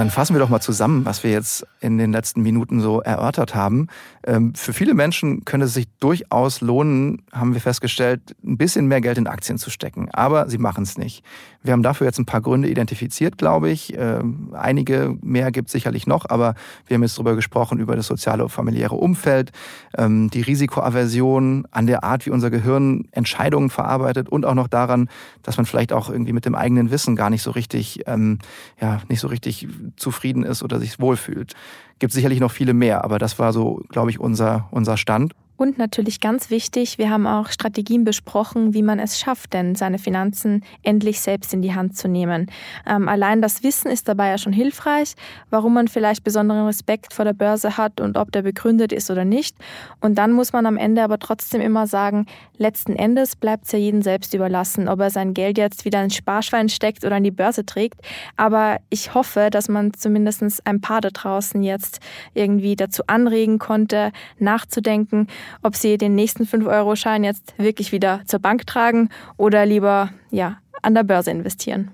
Dann 0.00 0.08
fassen 0.08 0.34
wir 0.34 0.40
doch 0.40 0.48
mal 0.48 0.60
zusammen, 0.60 1.04
was 1.04 1.24
wir 1.24 1.30
jetzt 1.30 1.66
in 1.80 1.98
den 1.98 2.10
letzten 2.10 2.40
Minuten 2.42 2.80
so 2.80 3.02
erörtert 3.02 3.54
haben. 3.54 3.88
Ähm, 4.24 4.54
für 4.54 4.72
viele 4.72 4.94
Menschen 4.94 5.44
könnte 5.44 5.66
es 5.66 5.74
sich 5.74 5.88
durchaus 5.98 6.62
lohnen, 6.62 7.22
haben 7.32 7.52
wir 7.52 7.60
festgestellt, 7.60 8.34
ein 8.42 8.56
bisschen 8.56 8.86
mehr 8.86 9.02
Geld 9.02 9.18
in 9.18 9.26
Aktien 9.26 9.58
zu 9.58 9.68
stecken. 9.68 10.08
Aber 10.10 10.48
sie 10.48 10.56
machen 10.56 10.84
es 10.84 10.96
nicht. 10.96 11.22
Wir 11.62 11.74
haben 11.74 11.82
dafür 11.82 12.06
jetzt 12.06 12.18
ein 12.18 12.24
paar 12.24 12.40
Gründe 12.40 12.68
identifiziert, 12.68 13.36
glaube 13.36 13.70
ich. 13.70 13.94
Ähm, 13.96 14.54
einige 14.54 15.16
mehr 15.20 15.52
gibt 15.52 15.68
es 15.68 15.72
sicherlich 15.72 16.06
noch, 16.06 16.24
aber 16.28 16.54
wir 16.86 16.94
haben 16.94 17.02
jetzt 17.02 17.18
darüber 17.18 17.34
gesprochen, 17.34 17.78
über 17.78 17.96
das 17.96 18.06
soziale 18.06 18.44
und 18.44 18.48
familiäre 18.48 18.94
Umfeld, 18.94 19.52
ähm, 19.98 20.30
die 20.30 20.40
Risikoaversion 20.40 21.66
an 21.70 21.86
der 21.86 22.02
Art, 22.02 22.24
wie 22.24 22.30
unser 22.30 22.50
Gehirn 22.50 23.08
Entscheidungen 23.12 23.68
verarbeitet 23.68 24.28
und 24.30 24.46
auch 24.46 24.54
noch 24.54 24.68
daran, 24.68 25.10
dass 25.42 25.58
man 25.58 25.66
vielleicht 25.66 25.92
auch 25.92 26.08
irgendwie 26.08 26.32
mit 26.32 26.46
dem 26.46 26.54
eigenen 26.54 26.90
Wissen 26.90 27.14
gar 27.14 27.28
nicht 27.28 27.42
so 27.42 27.50
richtig, 27.50 28.04
ja, 28.06 29.00
nicht 29.08 29.20
so 29.20 29.28
richtig 29.28 29.68
zufrieden 29.96 30.42
ist 30.42 30.62
oder 30.62 30.78
sich 30.80 30.98
wohlfühlt. 31.00 31.54
Gibt 31.98 32.12
sicherlich 32.12 32.40
noch 32.40 32.50
viele 32.50 32.74
mehr, 32.74 33.04
aber 33.04 33.18
das 33.18 33.38
war 33.38 33.52
so, 33.52 33.82
glaube 33.88 34.10
ich, 34.10 34.18
unser, 34.18 34.68
unser 34.70 34.96
Stand. 34.96 35.34
Und 35.60 35.76
natürlich 35.76 36.20
ganz 36.20 36.48
wichtig, 36.48 36.96
wir 36.96 37.10
haben 37.10 37.26
auch 37.26 37.48
Strategien 37.48 38.02
besprochen, 38.02 38.72
wie 38.72 38.82
man 38.82 38.98
es 38.98 39.20
schafft, 39.20 39.52
denn 39.52 39.74
seine 39.74 39.98
Finanzen 39.98 40.64
endlich 40.82 41.20
selbst 41.20 41.52
in 41.52 41.60
die 41.60 41.74
Hand 41.74 41.98
zu 41.98 42.08
nehmen. 42.08 42.50
Ähm, 42.86 43.10
allein 43.10 43.42
das 43.42 43.62
Wissen 43.62 43.90
ist 43.90 44.08
dabei 44.08 44.30
ja 44.30 44.38
schon 44.38 44.54
hilfreich, 44.54 45.16
warum 45.50 45.74
man 45.74 45.86
vielleicht 45.86 46.24
besonderen 46.24 46.64
Respekt 46.64 47.12
vor 47.12 47.26
der 47.26 47.34
Börse 47.34 47.76
hat 47.76 48.00
und 48.00 48.16
ob 48.16 48.32
der 48.32 48.40
begründet 48.40 48.90
ist 48.90 49.10
oder 49.10 49.26
nicht. 49.26 49.54
Und 50.00 50.14
dann 50.14 50.32
muss 50.32 50.54
man 50.54 50.64
am 50.64 50.78
Ende 50.78 51.02
aber 51.02 51.18
trotzdem 51.18 51.60
immer 51.60 51.86
sagen, 51.86 52.24
letzten 52.56 52.96
Endes 52.96 53.36
bleibt 53.36 53.66
es 53.66 53.72
ja 53.72 53.78
jedem 53.78 54.00
selbst 54.00 54.32
überlassen, 54.32 54.88
ob 54.88 55.00
er 55.00 55.10
sein 55.10 55.34
Geld 55.34 55.58
jetzt 55.58 55.84
wieder 55.84 56.02
ins 56.02 56.16
Sparschwein 56.16 56.70
steckt 56.70 57.04
oder 57.04 57.16
an 57.16 57.24
die 57.24 57.30
Börse 57.30 57.66
trägt. 57.66 58.00
Aber 58.38 58.78
ich 58.88 59.12
hoffe, 59.12 59.48
dass 59.50 59.68
man 59.68 59.92
zumindest 59.92 60.42
ein 60.66 60.80
paar 60.80 61.02
da 61.02 61.10
draußen 61.10 61.62
jetzt 61.62 62.00
irgendwie 62.32 62.76
dazu 62.76 63.02
anregen 63.08 63.58
konnte, 63.58 64.10
nachzudenken 64.38 65.26
ob 65.62 65.76
sie 65.76 65.98
den 65.98 66.14
nächsten 66.14 66.44
5-Euro-Schein 66.44 67.24
jetzt 67.24 67.54
wirklich 67.58 67.92
wieder 67.92 68.20
zur 68.26 68.40
Bank 68.40 68.66
tragen 68.66 69.08
oder 69.36 69.66
lieber 69.66 70.10
ja, 70.30 70.58
an 70.82 70.94
der 70.94 71.04
Börse 71.04 71.30
investieren. 71.30 71.90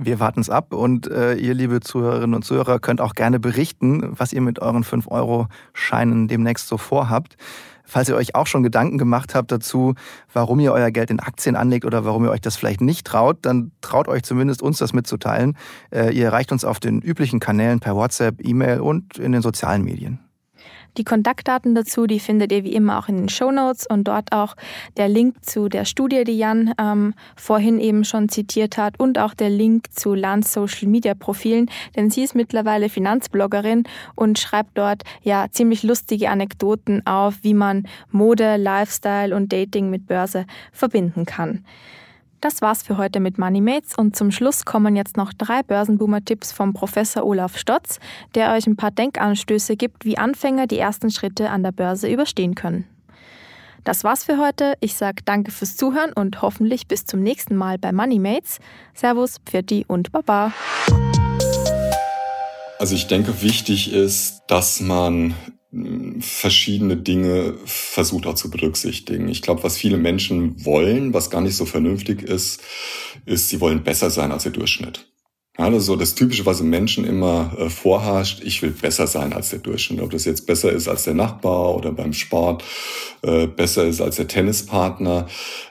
Wir 0.00 0.20
warten 0.20 0.40
es 0.40 0.48
ab 0.48 0.72
und 0.72 1.10
äh, 1.10 1.34
ihr, 1.34 1.54
liebe 1.54 1.80
Zuhörerinnen 1.80 2.34
und 2.34 2.44
Zuhörer, 2.44 2.78
könnt 2.78 3.00
auch 3.00 3.14
gerne 3.14 3.40
berichten, 3.40 4.12
was 4.16 4.32
ihr 4.32 4.40
mit 4.40 4.60
euren 4.60 4.84
5-Euro-Scheinen 4.84 6.28
demnächst 6.28 6.68
so 6.68 6.76
vorhabt. 6.76 7.36
Falls 7.84 8.08
ihr 8.08 8.14
euch 8.14 8.34
auch 8.34 8.46
schon 8.46 8.62
Gedanken 8.62 8.98
gemacht 8.98 9.34
habt 9.34 9.50
dazu, 9.50 9.94
warum 10.32 10.60
ihr 10.60 10.72
euer 10.72 10.90
Geld 10.90 11.10
in 11.10 11.18
Aktien 11.20 11.56
anlegt 11.56 11.84
oder 11.84 12.04
warum 12.04 12.22
ihr 12.24 12.30
euch 12.30 12.42
das 12.42 12.54
vielleicht 12.54 12.80
nicht 12.80 13.06
traut, 13.06 13.38
dann 13.42 13.72
traut 13.80 14.08
euch 14.08 14.22
zumindest 14.22 14.62
uns 14.62 14.78
das 14.78 14.92
mitzuteilen. 14.92 15.56
Äh, 15.90 16.14
ihr 16.14 16.26
erreicht 16.26 16.52
uns 16.52 16.64
auf 16.64 16.78
den 16.78 17.00
üblichen 17.00 17.40
Kanälen 17.40 17.80
per 17.80 17.96
WhatsApp, 17.96 18.46
E-Mail 18.46 18.80
und 18.80 19.18
in 19.18 19.32
den 19.32 19.42
sozialen 19.42 19.82
Medien. 19.82 20.20
Die 20.98 21.04
Kontaktdaten 21.04 21.76
dazu, 21.76 22.08
die 22.08 22.18
findet 22.18 22.50
ihr 22.50 22.64
wie 22.64 22.72
immer 22.72 22.98
auch 22.98 23.08
in 23.08 23.16
den 23.16 23.28
Show 23.28 23.52
Notes 23.52 23.86
und 23.86 24.08
dort 24.08 24.32
auch 24.32 24.56
der 24.96 25.08
Link 25.08 25.36
zu 25.44 25.68
der 25.68 25.84
Studie, 25.84 26.24
die 26.24 26.36
Jan 26.36 26.74
ähm, 26.76 27.14
vorhin 27.36 27.78
eben 27.78 28.04
schon 28.04 28.28
zitiert 28.28 28.76
hat 28.76 28.98
und 28.98 29.16
auch 29.16 29.32
der 29.32 29.48
Link 29.48 29.92
zu 29.92 30.14
Lans 30.14 30.52
Social 30.52 30.88
Media 30.88 31.14
Profilen, 31.14 31.70
denn 31.94 32.10
sie 32.10 32.24
ist 32.24 32.34
mittlerweile 32.34 32.88
Finanzbloggerin 32.88 33.84
und 34.16 34.40
schreibt 34.40 34.76
dort 34.76 35.04
ja 35.22 35.46
ziemlich 35.52 35.84
lustige 35.84 36.30
Anekdoten 36.30 37.06
auf, 37.06 37.36
wie 37.42 37.54
man 37.54 37.86
Mode, 38.10 38.56
Lifestyle 38.56 39.36
und 39.36 39.52
Dating 39.52 39.90
mit 39.90 40.08
Börse 40.08 40.46
verbinden 40.72 41.26
kann. 41.26 41.64
Das 42.40 42.62
war's 42.62 42.84
für 42.84 42.96
heute 42.96 43.18
mit 43.18 43.36
Moneymates 43.36 43.96
und 43.98 44.14
zum 44.14 44.30
Schluss 44.30 44.64
kommen 44.64 44.94
jetzt 44.94 45.16
noch 45.16 45.32
drei 45.32 45.64
Börsenboomer-Tipps 45.64 46.52
vom 46.52 46.72
Professor 46.72 47.24
Olaf 47.24 47.58
Stotz, 47.58 47.98
der 48.36 48.52
euch 48.52 48.68
ein 48.68 48.76
paar 48.76 48.92
Denkanstöße 48.92 49.76
gibt, 49.76 50.04
wie 50.04 50.18
Anfänger 50.18 50.68
die 50.68 50.78
ersten 50.78 51.10
Schritte 51.10 51.50
an 51.50 51.64
der 51.64 51.72
Börse 51.72 52.08
überstehen 52.08 52.54
können. 52.54 52.84
Das 53.82 54.04
war's 54.04 54.22
für 54.22 54.38
heute. 54.38 54.74
Ich 54.78 54.94
sage 54.94 55.22
danke 55.24 55.50
fürs 55.50 55.76
Zuhören 55.76 56.12
und 56.12 56.40
hoffentlich 56.40 56.86
bis 56.86 57.06
zum 57.06 57.20
nächsten 57.20 57.56
Mal 57.56 57.76
bei 57.76 57.90
Moneymates. 57.90 58.60
Servus, 58.94 59.38
Pfirti 59.44 59.84
und 59.88 60.12
Baba. 60.12 60.52
Also 62.78 62.94
ich 62.94 63.08
denke, 63.08 63.42
wichtig 63.42 63.92
ist, 63.92 64.42
dass 64.46 64.80
man 64.80 65.34
verschiedene 66.20 66.96
Dinge 66.96 67.54
versucht 67.64 68.26
auch 68.26 68.34
zu 68.34 68.50
berücksichtigen. 68.50 69.28
Ich 69.28 69.42
glaube, 69.42 69.62
was 69.62 69.76
viele 69.76 69.98
Menschen 69.98 70.64
wollen, 70.64 71.12
was 71.12 71.30
gar 71.30 71.42
nicht 71.42 71.56
so 71.56 71.66
vernünftig 71.66 72.22
ist, 72.22 72.62
ist, 73.26 73.48
sie 73.50 73.60
wollen 73.60 73.84
besser 73.84 74.10
sein 74.10 74.32
als 74.32 74.44
der 74.44 74.52
Durchschnitt. 74.52 75.06
Also 75.60 75.96
das 75.96 76.14
Typische, 76.14 76.46
was 76.46 76.60
im 76.60 76.70
Menschen 76.70 77.04
immer 77.04 77.52
äh, 77.58 77.68
vorherrscht, 77.68 78.40
ich 78.44 78.62
will 78.62 78.70
besser 78.70 79.08
sein 79.08 79.32
als 79.32 79.50
der 79.50 79.58
Durchschnitt. 79.58 80.00
Ob 80.00 80.12
das 80.12 80.24
jetzt 80.24 80.46
besser 80.46 80.70
ist 80.70 80.86
als 80.86 81.02
der 81.02 81.14
Nachbar 81.14 81.74
oder 81.74 81.90
beim 81.90 82.12
Sport, 82.12 82.62
äh, 83.22 83.48
besser 83.48 83.84
ist 83.84 84.00
als 84.00 84.14
der 84.14 84.28
Tennispartner, 84.28 85.26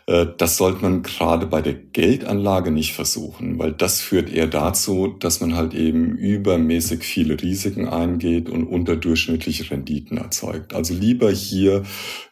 äh, 0.05 0.25
das 0.37 0.57
sollte 0.57 0.81
man 0.81 1.03
gerade 1.03 1.45
bei 1.45 1.61
der 1.61 1.73
Geldanlage 1.73 2.69
nicht 2.69 2.91
versuchen, 2.91 3.59
weil 3.59 3.71
das 3.71 4.01
führt 4.01 4.29
eher 4.29 4.47
dazu, 4.47 5.07
dass 5.07 5.39
man 5.39 5.55
halt 5.55 5.73
eben 5.73 6.17
übermäßig 6.17 7.01
viele 7.05 7.41
Risiken 7.41 7.87
eingeht 7.87 8.49
und 8.49 8.65
unterdurchschnittliche 8.65 9.71
Renditen 9.71 10.17
erzeugt. 10.17 10.73
Also 10.73 10.95
lieber 10.95 11.31
hier 11.31 11.83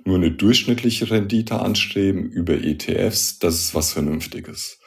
nur 0.03 0.17
eine 0.17 0.31
durchschnittliche 0.31 1.09
Rendite 1.09 1.57
anstreben 1.57 2.29
über 2.29 2.55
ETFs, 2.55 3.39
das 3.39 3.55
ist 3.55 3.75
was 3.75 3.93
Vernünftiges. 3.93 4.77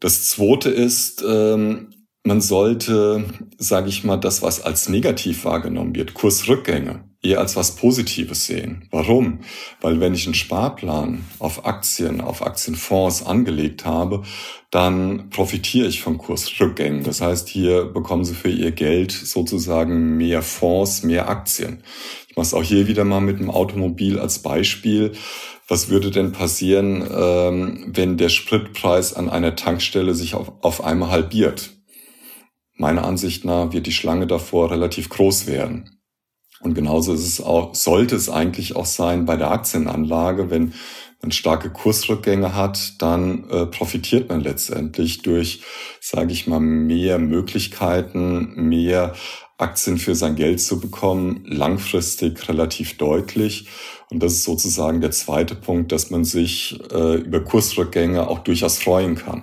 Das 0.00 0.26
Zweite 0.26 0.70
ist, 0.70 1.24
ähm, 1.26 1.90
man 2.24 2.40
sollte, 2.40 3.24
sage 3.56 3.88
ich 3.88 4.04
mal, 4.04 4.16
das, 4.16 4.42
was 4.42 4.60
als 4.60 4.88
negativ 4.88 5.44
wahrgenommen 5.44 5.94
wird, 5.94 6.14
Kursrückgänge, 6.14 7.04
eher 7.22 7.40
als 7.40 7.56
was 7.56 7.74
Positives 7.74 8.46
sehen. 8.46 8.86
Warum? 8.90 9.40
Weil 9.80 9.98
wenn 9.98 10.14
ich 10.14 10.26
einen 10.26 10.34
Sparplan 10.34 11.24
auf 11.38 11.64
Aktien, 11.64 12.20
auf 12.20 12.42
Aktienfonds 12.42 13.24
angelegt 13.24 13.84
habe, 13.84 14.22
dann 14.70 15.30
profitiere 15.30 15.88
ich 15.88 16.02
von 16.02 16.18
Kursrückgängen. 16.18 17.02
Das 17.02 17.20
heißt, 17.20 17.48
hier 17.48 17.86
bekommen 17.86 18.24
Sie 18.24 18.34
für 18.34 18.50
Ihr 18.50 18.72
Geld 18.72 19.10
sozusagen 19.10 20.16
mehr 20.16 20.42
Fonds, 20.42 21.02
mehr 21.02 21.28
Aktien. 21.28 21.82
Es 22.42 22.54
auch 22.54 22.62
hier 22.62 22.86
wieder 22.86 23.04
mal 23.04 23.20
mit 23.20 23.38
dem 23.38 23.50
Automobil 23.50 24.18
als 24.18 24.40
Beispiel. 24.40 25.12
Was 25.66 25.90
würde 25.90 26.10
denn 26.10 26.32
passieren, 26.32 27.06
ähm, 27.14 27.92
wenn 27.94 28.16
der 28.16 28.30
Spritpreis 28.30 29.14
an 29.14 29.28
einer 29.28 29.54
Tankstelle 29.56 30.14
sich 30.14 30.34
auf, 30.34 30.52
auf 30.62 30.82
einmal 30.82 31.10
halbiert? 31.10 31.70
Meiner 32.74 33.04
Ansicht 33.04 33.44
nach 33.44 33.72
wird 33.72 33.86
die 33.86 33.92
Schlange 33.92 34.26
davor 34.26 34.70
relativ 34.70 35.08
groß 35.08 35.46
werden. 35.46 35.98
Und 36.60 36.74
genauso 36.74 37.12
ist 37.12 37.26
es 37.26 37.40
auch, 37.40 37.74
sollte 37.74 38.16
es 38.16 38.28
eigentlich 38.28 38.76
auch 38.76 38.86
sein 38.86 39.26
bei 39.26 39.36
der 39.36 39.50
Aktienanlage, 39.50 40.50
wenn 40.50 40.74
man 41.20 41.32
starke 41.32 41.70
Kursrückgänge 41.70 42.54
hat, 42.54 43.02
dann 43.02 43.48
äh, 43.50 43.66
profitiert 43.66 44.28
man 44.28 44.40
letztendlich 44.40 45.22
durch, 45.22 45.62
sage 46.00 46.32
ich 46.32 46.46
mal, 46.46 46.60
mehr 46.60 47.18
Möglichkeiten, 47.18 48.68
mehr 48.68 49.14
Aktien 49.58 49.98
für 49.98 50.14
sein 50.14 50.36
Geld 50.36 50.60
zu 50.60 50.80
bekommen, 50.80 51.44
langfristig 51.44 52.48
relativ 52.48 52.96
deutlich. 52.96 53.68
Und 54.10 54.22
das 54.22 54.34
ist 54.34 54.44
sozusagen 54.44 55.00
der 55.00 55.10
zweite 55.10 55.54
Punkt, 55.54 55.92
dass 55.92 56.10
man 56.10 56.24
sich 56.24 56.80
äh, 56.92 57.16
über 57.16 57.40
Kursrückgänge 57.40 58.28
auch 58.28 58.38
durchaus 58.38 58.78
freuen 58.78 59.16
kann. 59.16 59.42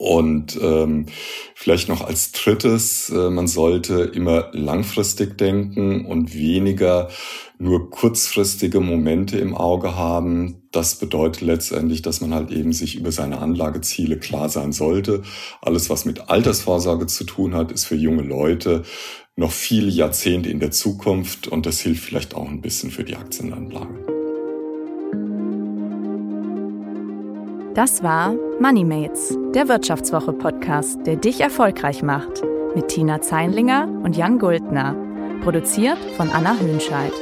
Und 0.00 0.58
ähm, 0.62 1.06
vielleicht 1.54 1.90
noch 1.90 2.00
als 2.00 2.32
drittes, 2.32 3.10
äh, 3.10 3.28
man 3.28 3.46
sollte 3.46 4.04
immer 4.04 4.48
langfristig 4.52 5.36
denken 5.36 6.06
und 6.06 6.34
weniger 6.34 7.10
nur 7.58 7.90
kurzfristige 7.90 8.80
Momente 8.80 9.36
im 9.36 9.54
Auge 9.54 9.94
haben. 9.96 10.62
Das 10.72 10.94
bedeutet 10.94 11.42
letztendlich, 11.42 12.00
dass 12.00 12.22
man 12.22 12.32
halt 12.32 12.50
eben 12.50 12.72
sich 12.72 12.96
über 12.96 13.12
seine 13.12 13.40
Anlageziele 13.40 14.18
klar 14.18 14.48
sein 14.48 14.72
sollte. 14.72 15.20
Alles, 15.60 15.90
was 15.90 16.06
mit 16.06 16.30
Altersvorsorge 16.30 17.06
zu 17.06 17.24
tun 17.24 17.54
hat, 17.54 17.70
ist 17.70 17.84
für 17.84 17.96
junge 17.96 18.22
Leute 18.22 18.84
noch 19.40 19.50
viele 19.50 19.88
Jahrzehnte 19.88 20.50
in 20.50 20.60
der 20.60 20.70
Zukunft 20.70 21.48
und 21.48 21.66
das 21.66 21.80
hilft 21.80 22.04
vielleicht 22.04 22.34
auch 22.34 22.48
ein 22.48 22.60
bisschen 22.60 22.90
für 22.90 23.04
die 23.04 23.16
Aktienanlage. 23.16 23.88
Das 27.74 28.02
war 28.02 28.34
MoneyMates, 28.60 29.38
der 29.54 29.68
Wirtschaftswoche-Podcast, 29.68 31.06
der 31.06 31.16
dich 31.16 31.40
erfolgreich 31.40 32.02
macht. 32.02 32.42
Mit 32.74 32.88
Tina 32.88 33.22
Zeinlinger 33.22 33.88
und 34.04 34.16
Jan 34.16 34.38
Guldner. 34.38 34.94
Produziert 35.42 35.98
von 36.16 36.28
Anna 36.28 36.58
Hönscheid. 36.58 37.12